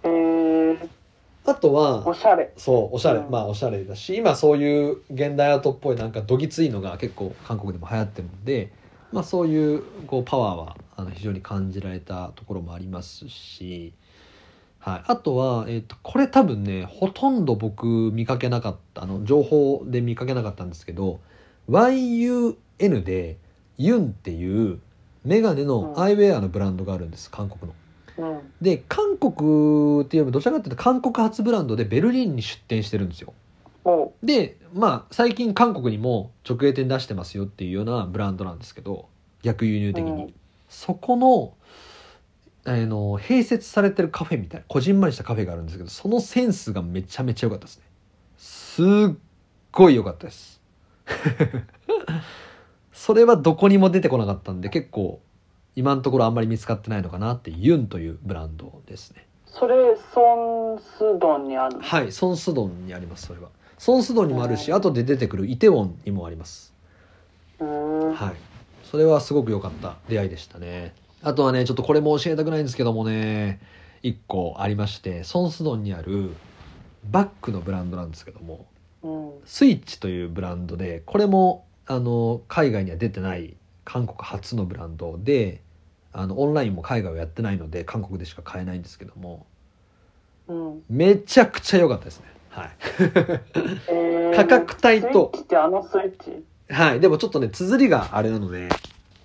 [0.04, 0.88] ー、
[1.50, 2.52] あとはおしゃれ。
[2.54, 3.30] そうおしゃれ、うん。
[3.30, 8.72] まあおしゃれだし今そういう現代アートっぽいなんかどぎついのが結構韓国でも流行ってるので、
[9.10, 13.94] まあ、そういうこうパワーはあの非常に感じられたところもありますし、
[14.84, 21.20] はい、あとは、えー、とこれ多分ねほとんど僕見かけなかったあの情報で見かけなかったんですけど
[21.70, 22.54] YUN
[23.02, 23.38] で
[23.78, 24.78] ユンっていう
[25.24, 26.02] メガネのうん。
[26.02, 27.72] アイウェアのブランドがあるんです韓国
[28.18, 28.32] の。
[28.34, 28.52] うん。
[28.60, 33.32] で韓国っていうよりもどちらかというと韓国発ブランドでベルリンに出店してるんですよ。
[33.86, 34.12] お。
[34.22, 39.08] でまあ最近韓国にも直営店出してますよっていうようなブランドなんですけど
[39.42, 40.34] 逆輸入的に、うん。
[40.68, 41.54] そこの
[42.66, 47.84] あの併設されてるカフェみたいなこじんまりしたカフェがあるんですけどそのセンスがめちゃめちゃ良かったですね。
[48.38, 49.14] すっ
[49.70, 50.62] ごい良かったです。
[52.92, 55.20] それはどこにも出てこなかったんで結構
[55.76, 59.26] 今のところあんまり見つかってないのかなっていうユンというブランドですね。
[59.46, 63.50] それソンスドンにあるはいソンスドンにありますそれは。
[63.76, 64.76] ソンスドンにもあるしうん。
[64.76, 66.72] 後で出てくるイテウォンにもあります。
[67.60, 68.14] うん。
[68.14, 68.34] はい。
[68.84, 70.94] それはすごく良かった出会いでしたね
[71.24, 73.58] あとはねちょっとこれも教えたくないんですけどもね
[74.02, 76.34] 一個ありましてソンスドンにある
[77.10, 78.66] バッグのブランドなんですけども
[79.02, 79.32] うん。
[79.46, 85.60] スイッチというブランドでこれもあの海外には出てない韓国初のブランドで
[86.12, 89.46] あのオンラインも海外はやってないので韓国でしか買えないんですけども
[90.46, 90.82] うん。
[90.90, 92.26] めちゃくちゃ良かったですね。
[92.50, 92.70] はい。
[93.88, 96.44] えー価格帯とスイッチってあのスイッチ？
[96.70, 97.00] はい。
[97.00, 98.68] でもちょっとね、綴りがあれなので、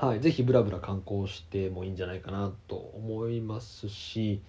[0.05, 4.41] はい、ぜひブラブラ観光してもいいんじゃないかなと思いますし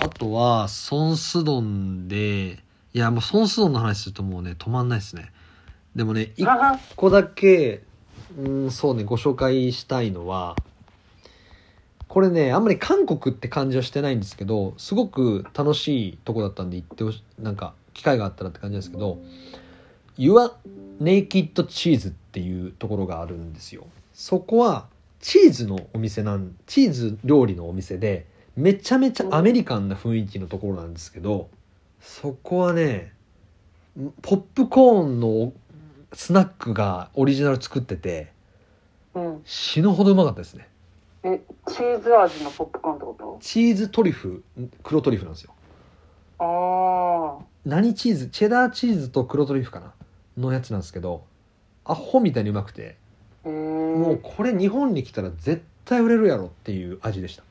[0.00, 2.58] あとはソンスドンで
[2.94, 5.30] いやもうソンスドンの話するともうね止まんないですね。
[5.94, 6.46] でもね一
[6.96, 7.82] 個だけ
[8.38, 10.56] うんそうねご紹介したいのは
[12.06, 19.18] これねあんまり韓国って感じはしてないんですけどすごく楽しいとこだったんで行ってほしなんか機会があったらって感じですけど
[20.16, 20.52] Your
[21.02, 23.86] Naked Cheese っていうところがあるんですよ
[24.18, 24.88] そこは
[25.20, 31.48] チーズのお店なんチーズ料理のお店でめちゃめちゃアメリカンな雰囲気のところなんですけど
[32.00, 33.12] そこはね
[34.22, 35.52] ポップコーンの
[36.12, 38.32] スナックがオリジナル作ってて
[39.14, 39.40] うん。
[39.44, 40.68] 死ぬほどうまかったですね。
[41.22, 44.42] えチーズ味のポップコーンってこチーズトリュフ
[44.82, 45.54] 黒トリュフなんですよ。
[46.40, 49.92] とあ何チーズチェダーチーズと黒トリュフかな？
[50.36, 51.22] のやつなんですけど
[51.84, 52.96] アホみたいにうまくて
[53.48, 57.42] もうこれ日本に来たら絶対売れるやろっていう味でした。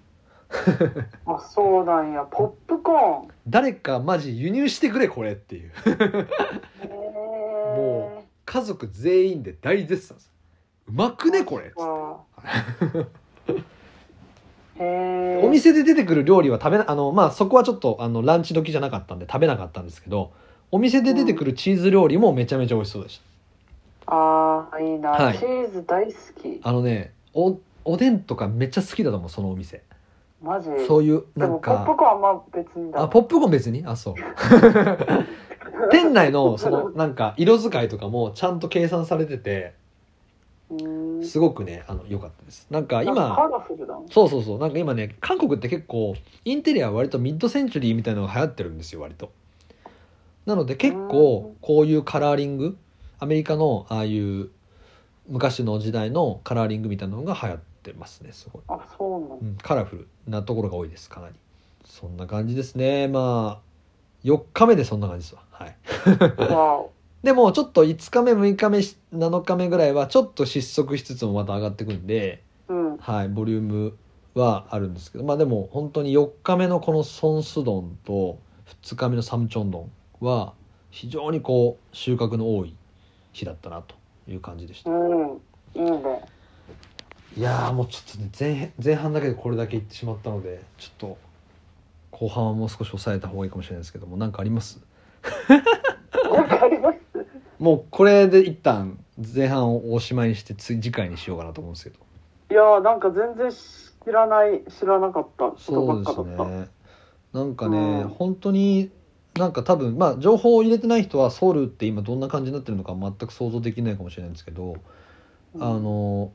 [1.26, 2.26] あそうなんや。
[2.30, 3.28] ポップコーン。
[3.48, 5.72] 誰かマジ輸入してくれこれっていう。
[6.88, 10.32] も家族全員で大絶賛です。
[10.88, 11.74] うまくねこれ
[14.80, 20.32] お店で出てくる料理は食べなあのまあそこはちょっとあのランチ時じゃなかったんで食べなかったんですけど
[20.72, 23.22] お店で出てくるチーズ料理もめちゃめちゃ美味しそうでし
[24.08, 25.38] ああいいな、はい。
[25.38, 26.60] チーズ大好き。
[26.60, 29.84] たあのねおおでんとかめっちゃ好きだと思うそのお店。
[30.42, 30.70] マジ？
[30.88, 33.84] そういうでもなんかポップコーンはまあ別にだあポップコーン別に？
[33.86, 34.16] あそう。
[35.92, 39.74] 店内のそのなんか色使いとかもちゃんと計算されてて
[40.70, 41.24] うーん。
[41.24, 42.68] すごくねあの良かったです。
[42.70, 44.60] なんかなんかカ今ラフルだそうそうそう。
[44.60, 49.32] なんか今ね韓国って結構インテリアは割とミッドセンチュリーみたいなのが流行ってるんですよ割と。
[50.46, 52.78] なので結構こういうカラーリング
[53.20, 54.50] アメリカのああいう
[55.28, 59.36] 昔の時代のカラーリングみたいなのが流行ってますねすごい、あそうなんだ。
[59.42, 61.36] うん、カラフルなところが多いですかなり。
[61.86, 63.08] そんな感じですね。
[63.08, 63.68] まあ
[64.24, 65.42] 4日目でそんな感じですわ。
[65.52, 65.78] はい。
[67.24, 72.98] でもちょっと5日目6日目7日目ぐらいはちょっと失速しつつもまた上がってくんでうん。
[72.98, 73.98] はい、ボリューム
[74.36, 78.38] はあるんですけどまあでも本当に4日目のこのソンスドンと
[78.84, 79.92] 2日目のサムチョンドン
[80.22, 80.54] は
[80.92, 82.76] 非常にこう収穫の多い
[83.38, 83.96] 日だったなと
[84.28, 85.42] いう感じでした、うん
[85.76, 86.26] いいね。
[87.36, 91.18] いやーもうちょっとね前前半だけでこれだけいってしまったのでちょっと
[92.12, 94.80] 後半はもう少し抑えた方がいいかもしれないですけども何かあります？
[97.60, 98.98] もうこれで一旦
[99.36, 101.98] 前半をおしまいにして次次回にしようかなと思うんですけど。
[102.50, 106.46] いやーなんか全然知らない知らなかったことばそうでっかだった。
[106.46, 106.68] すね。
[107.34, 108.08] なんかね、うん。
[108.08, 108.90] 本当に
[109.38, 114.78] なんか多分まあ情報を入れてない人はソウルって今どんな感じになってるのか全く想像できないかもしれないんですけど、
[115.54, 115.64] うん。
[115.64, 116.32] あの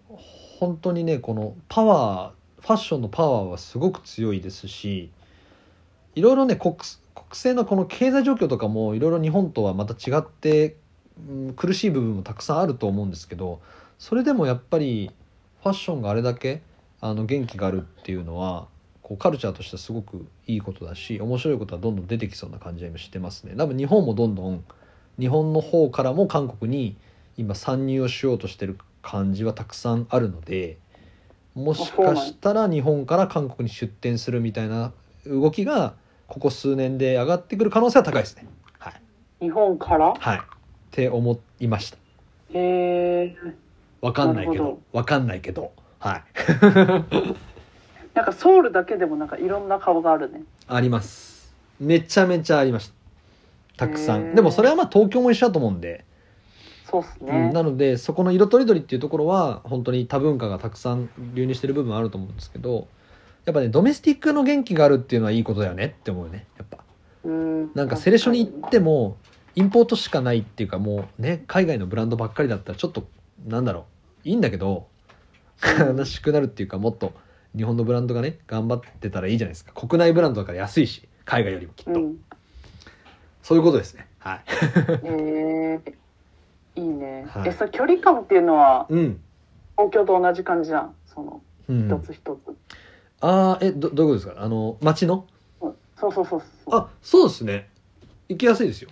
[0.59, 5.11] 本当にねこのパワーファッションのパワーはすごく強いですし
[6.15, 10.77] いろいろね国国政のこの経済状況とかもいろいろ日本とはまた違って、
[11.29, 13.61] うん苦しい部分もたくさんあると思うんですけど
[13.99, 15.11] それでもやっぱり
[15.63, 16.63] ファッションがあれだけ
[17.01, 18.67] あの元気があるっていうのは
[19.03, 23.55] こうカルチャーとしてはすごくいいことだし面白いことはどんどん出てきそうな感じは今してますね。
[23.57, 24.65] 多分日本もどんどん
[25.19, 26.97] 日本の方からも韓国に
[27.37, 30.79] 今参入をしようとしてる感じはたくさんあるので
[31.55, 34.93] もしかしたら日本から韓国に出店するみたいな
[35.27, 35.95] 動きが
[36.29, 38.47] ここ数年で上がってくる可能性は高いですね。
[38.79, 39.01] はい、
[39.41, 40.15] 日本から？
[40.15, 40.41] はい、っ
[40.93, 41.99] て思いました。
[42.55, 43.37] へえ
[44.01, 44.81] わかんないけど。
[44.93, 45.73] わかんないけど。
[45.99, 46.23] はい
[48.15, 50.43] なんかソウルだけでもなんかいろんな顔があるね。
[50.67, 51.55] あります。
[51.81, 52.89] めちゃめちゃありまし
[53.77, 53.87] た。
[53.87, 54.35] たくさん。
[54.35, 56.05] でもそれはまあ東京も一緒だと思うんで、
[56.93, 62.87] そうっすうんねなのでそこの色とりどりっていうところは本当に多文化がたくさん流入してる部分はあると思うんですけど
[63.47, 66.47] やっぱねドメスティックの元気があるっていうのはいいことだよねって思うよね。
[66.59, 66.79] やっぱ。
[67.25, 67.73] うん。
[67.75, 69.17] なんかセレショに行っても
[69.55, 73.09] インポートしかないっていうかもうね海外のブランドばっかりだったらちょっと
[73.47, 73.87] なんだろ
[74.25, 74.29] う。
[74.29, 74.87] いいんだけど
[75.65, 77.13] 悲しくなるっていうかもっと
[77.57, 79.73] 日本のブランドがね頑張ってたらいいじゃないですか。
[79.73, 82.17] 国内ブランドだから安いし海外よりもきっと、うん。
[83.43, 84.09] そういうことですね。
[84.19, 84.41] はい。
[85.05, 85.93] へえ
[86.77, 87.49] いいね、はい。
[87.49, 89.21] えそれ距離感っていうのはうん、
[89.77, 90.95] 東京と同じ感じじゃん？
[91.07, 92.57] そのうん、一つ一つ、
[93.21, 94.43] ああえどどういうことですか？
[94.43, 95.27] あの街の？
[95.61, 95.75] うん。
[95.97, 96.81] そうそうそうそう。
[96.81, 97.69] あそうですね。
[98.29, 98.91] 行きやすいですよ。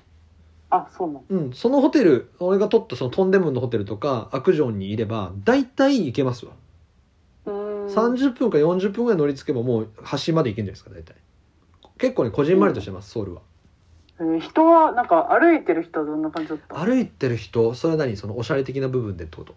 [0.68, 1.52] あそうなのうん。
[1.52, 6.52] そのホテル俺が取ったそのトンデムンのホテルとかアクジョンにいれば大体行けますわ
[7.94, 11.14] 30分か40分ぐらい乗り継げばもう端まで行けんじゃないですか大体。
[11.98, 13.42] 結構ねこじんまりとしてます、ソウルは。
[14.20, 16.74] えー人はなんか歩いてる人はどんな感じだった？
[16.84, 19.54] 歩いてる人それは何そのおしゃれ的な部分でってこと？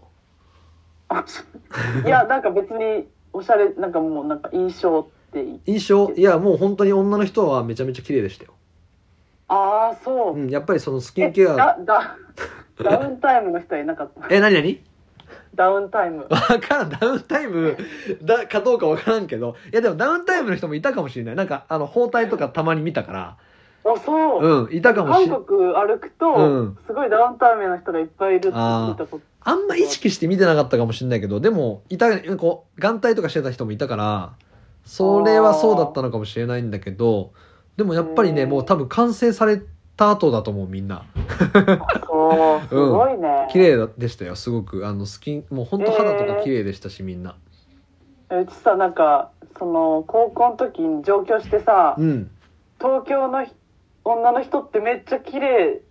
[2.06, 6.12] いやなんか別におしゃれなんかもうなんか印象って印象？
[6.16, 8.54] いやもう本当に女の人はめちゃめちゃ綺麗でしたよ、
[9.50, 12.18] ああそう、うん、やっぱりそのスキえンケアだだ
[12.82, 14.28] ダウンタイムの人はいなかった？
[14.34, 14.82] え何何？
[15.56, 16.28] ダウンタイム。
[16.30, 16.90] わからん。
[16.90, 17.78] ダウンタイム
[18.24, 19.56] だかどうかわからんけど。
[19.72, 21.36] いやでもダウンタイムの人もいたかもしれない。
[21.36, 23.38] なんかあの包帯とかたまに見たから。
[23.86, 29.26] あそう、うんいたかもしれ韓国歩くと、うんすごいダウンタイムの人がいっぱいいるって聞いたこと。
[29.42, 31.40] あんま意識して見てなかったかもしれないけど。
[31.40, 34.34] でもいたこう眼帯とかしてた人もいたから
[34.86, 37.34] それはそうだったのかもしれないんだけど。
[37.76, 39.62] でもやっぱりねうんもう多分完成され
[39.96, 41.06] た後だと思うみんな。
[42.08, 42.68] そう。
[42.68, 44.88] すごいね、綺麗でしたよすごく。
[44.88, 47.36] あのスキンもう本当肌とか綺麗でしたしみんな。
[48.30, 52.32] うちさなんかその高校の時に上京してさ、うん。
[52.80, 53.52] 東京のひ
[54.04, 55.82] 女の人ってめっちゃ綺麗。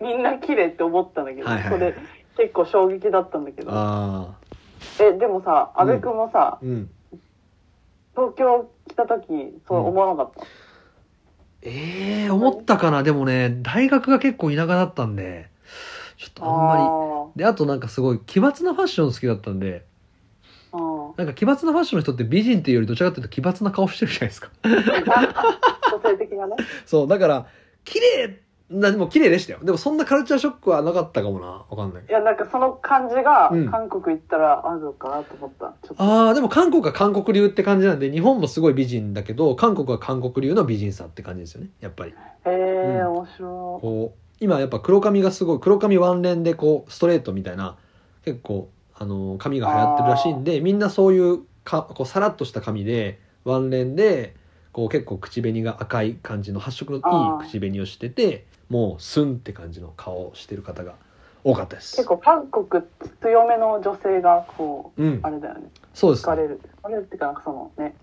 [0.00, 1.94] みんな綺麗って思ったんだけど、はいはいそれ
[2.36, 3.70] 結構衝撃だったんだけど。
[5.00, 6.90] えでもさ阿部君もさ、うん。
[8.14, 9.26] 東京来た時
[9.66, 10.46] そう思わなかった、
[11.64, 13.02] ええ思ったかな？
[13.02, 15.48] でもね大学が結構田舎だったんで
[16.18, 19.84] ちょっとあんまありであとなんかすごい奇抜なファッション好きだったんで
[21.16, 24.50] なんか奇抜なファッションの人って美人っていうよりどちらかというと奇抜な顔してるじゃないですか。
[24.64, 26.56] 女性的なね。
[26.84, 27.46] そうだから
[27.84, 28.40] 綺麗
[28.70, 29.58] なでも綺麗でしたよ。
[29.62, 31.64] でもそんなカルチャーショックはなかったかもな。
[31.68, 32.04] わかんない。
[32.08, 33.70] いやなんかその感じがうん。
[33.70, 35.74] 韓国行ったらあるのかなと思った。
[35.86, 36.02] ちょっと。
[36.02, 41.68] ああでも韓国は韓国流って感じなんで日本もすごい美人だけど韓国は韓国流の美人さって感じですよね。
[41.80, 42.12] やっぱり。
[42.12, 42.14] へ
[42.46, 43.06] えうん。
[43.12, 47.76] 面白こう今やっぱ黒髪がすごい黒髪ワンレンでこうストレートみたいな
[48.24, 54.34] 結構あの髪が流行ってるらしいんでみんなそういうかこうさらっとした髪でワンレンで
[54.72, 60.94] こう結構口紅が赤い感じの発色のいい口紅をしててもうスンって感じの顔をしてる方が
[61.42, 61.96] 多かったです。
[61.96, 62.84] 結構韓国
[63.20, 65.20] 強めの女性がこううん。
[65.22, 65.70] あれだよね。
[65.92, 66.32] そうですね。
[66.32, 66.60] 惹かれる。
[66.78, 67.94] 惹かれるっていうかなんかそのね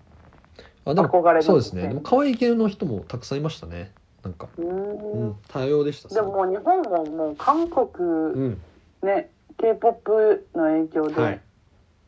[0.84, 1.88] あでも憧れのそうですね。
[1.88, 3.92] でも可愛い系の人もたくさんいましたね。
[4.22, 5.28] なんか、うん。
[5.30, 8.60] ん、多様でしたでももう日本ももう韓国うん、
[9.02, 11.40] ね k p o p の影響はい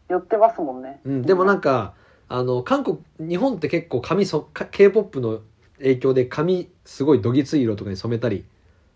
[0.08, 1.94] で寄ってますもんね、うん、でもなんか
[2.28, 5.40] あの韓国日本って結構髪そ k p o p の
[5.78, 8.44] 影響で髪すごいどぎつい色とかに染めたり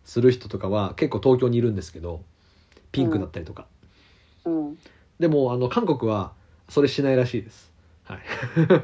[0.04, 2.22] する人とかは結構東京にいるんですけど
[2.92, 3.66] ピンクだったりとか、
[4.44, 4.78] うん。
[5.18, 6.32] でもあの韓国は
[6.68, 7.70] それしないらしいです。
[8.04, 8.18] はい、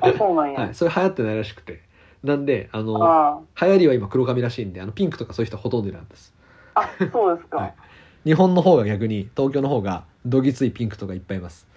[0.00, 1.82] あそうなんや、はい、それ流行ってないらしくて。
[2.22, 6.32] なんであのあ流行りは今黒髪らしいんであのピンクとかそういう人ほとんどいなんです。
[6.74, 7.74] ああそうですか、はい。
[8.24, 11.66] 日本の方が逆に東京の方がどぎついピンクとかいっぱいいます。
[11.68, 11.73] はい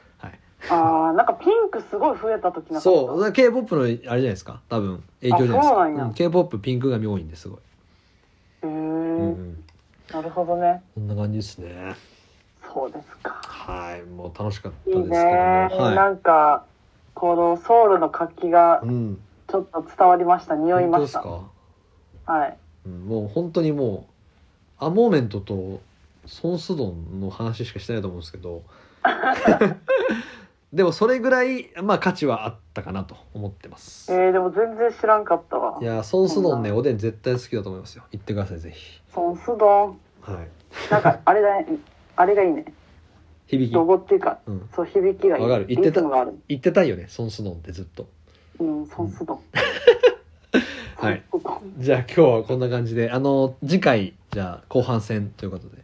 [0.69, 4.61] ああなんかピンクすごい増えた時なそう k p o p のあれじゃないですか？
[4.69, 5.75] 多分影響じゃないですか？
[5.75, 6.13] うなんや。
[6.15, 7.61] k p o p ピンク髪多いんですごい、へ
[8.63, 9.19] え、うん。
[9.19, 9.63] うん、
[10.11, 10.81] なるほどね。
[10.95, 11.95] こんな感じですね。
[12.73, 13.39] そうですか。
[13.43, 15.21] はいもう楽しかったいいですけども。
[15.21, 16.65] ね、はなんか
[17.13, 20.55] このソウルの活気がい、うん、ちょっと伝わりました。
[20.55, 21.19] 匂い本当ました。
[21.19, 21.29] です
[22.25, 22.57] か、はい。
[22.85, 24.07] うん、もう本当にも
[24.81, 25.81] うアモーメントと
[26.25, 28.61] ソンスドンの話しかしてないと思うんですけど
[30.73, 35.79] でもそれぐらいまあ価値はあったかなと思ってます、えー、でも全然知らんかったわ。
[35.81, 38.03] いやソンスドンねおでん絶対好きだと思いますよ。
[38.11, 39.01] 行ってくださいぜひ。
[39.13, 39.99] ソンスドン？
[40.21, 40.91] はい。
[40.91, 41.67] なんかあれだね。
[42.17, 42.65] あれがいいね。
[43.47, 43.73] 響き。
[43.73, 44.69] ロゴっていうかうん。
[44.75, 45.43] そう響きがいい。
[45.43, 45.65] わかる。
[45.67, 46.37] 言ってたリズムがある。
[46.49, 48.07] 行ってたいよねソンスドンってずっと。
[48.59, 49.39] うんソンスドン。
[50.97, 51.23] はい。
[51.31, 51.45] ソンス
[51.83, 55.77] じゃあ今日はこんな感じであの次回じゃあ後半戦ということで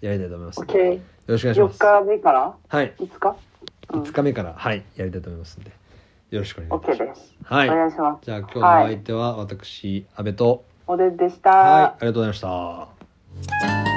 [0.00, 0.94] やりたいと思いますオッケー。
[0.94, 2.54] よろしくお願いしま4す日目から？
[2.68, 2.92] はい。
[2.98, 3.36] 5日うん
[3.88, 4.84] 5日目からはい。
[4.96, 5.70] やりたいと思いますんで
[6.30, 7.26] よろしくお願いし OK まです。
[7.28, 7.70] すはい。
[7.70, 8.24] お願いします。
[8.24, 10.64] じゃあ今日のお相手は私阿部と。
[10.86, 11.82] おでんでした、はい。
[11.84, 12.40] ありがとうございまし
[13.90, 13.95] た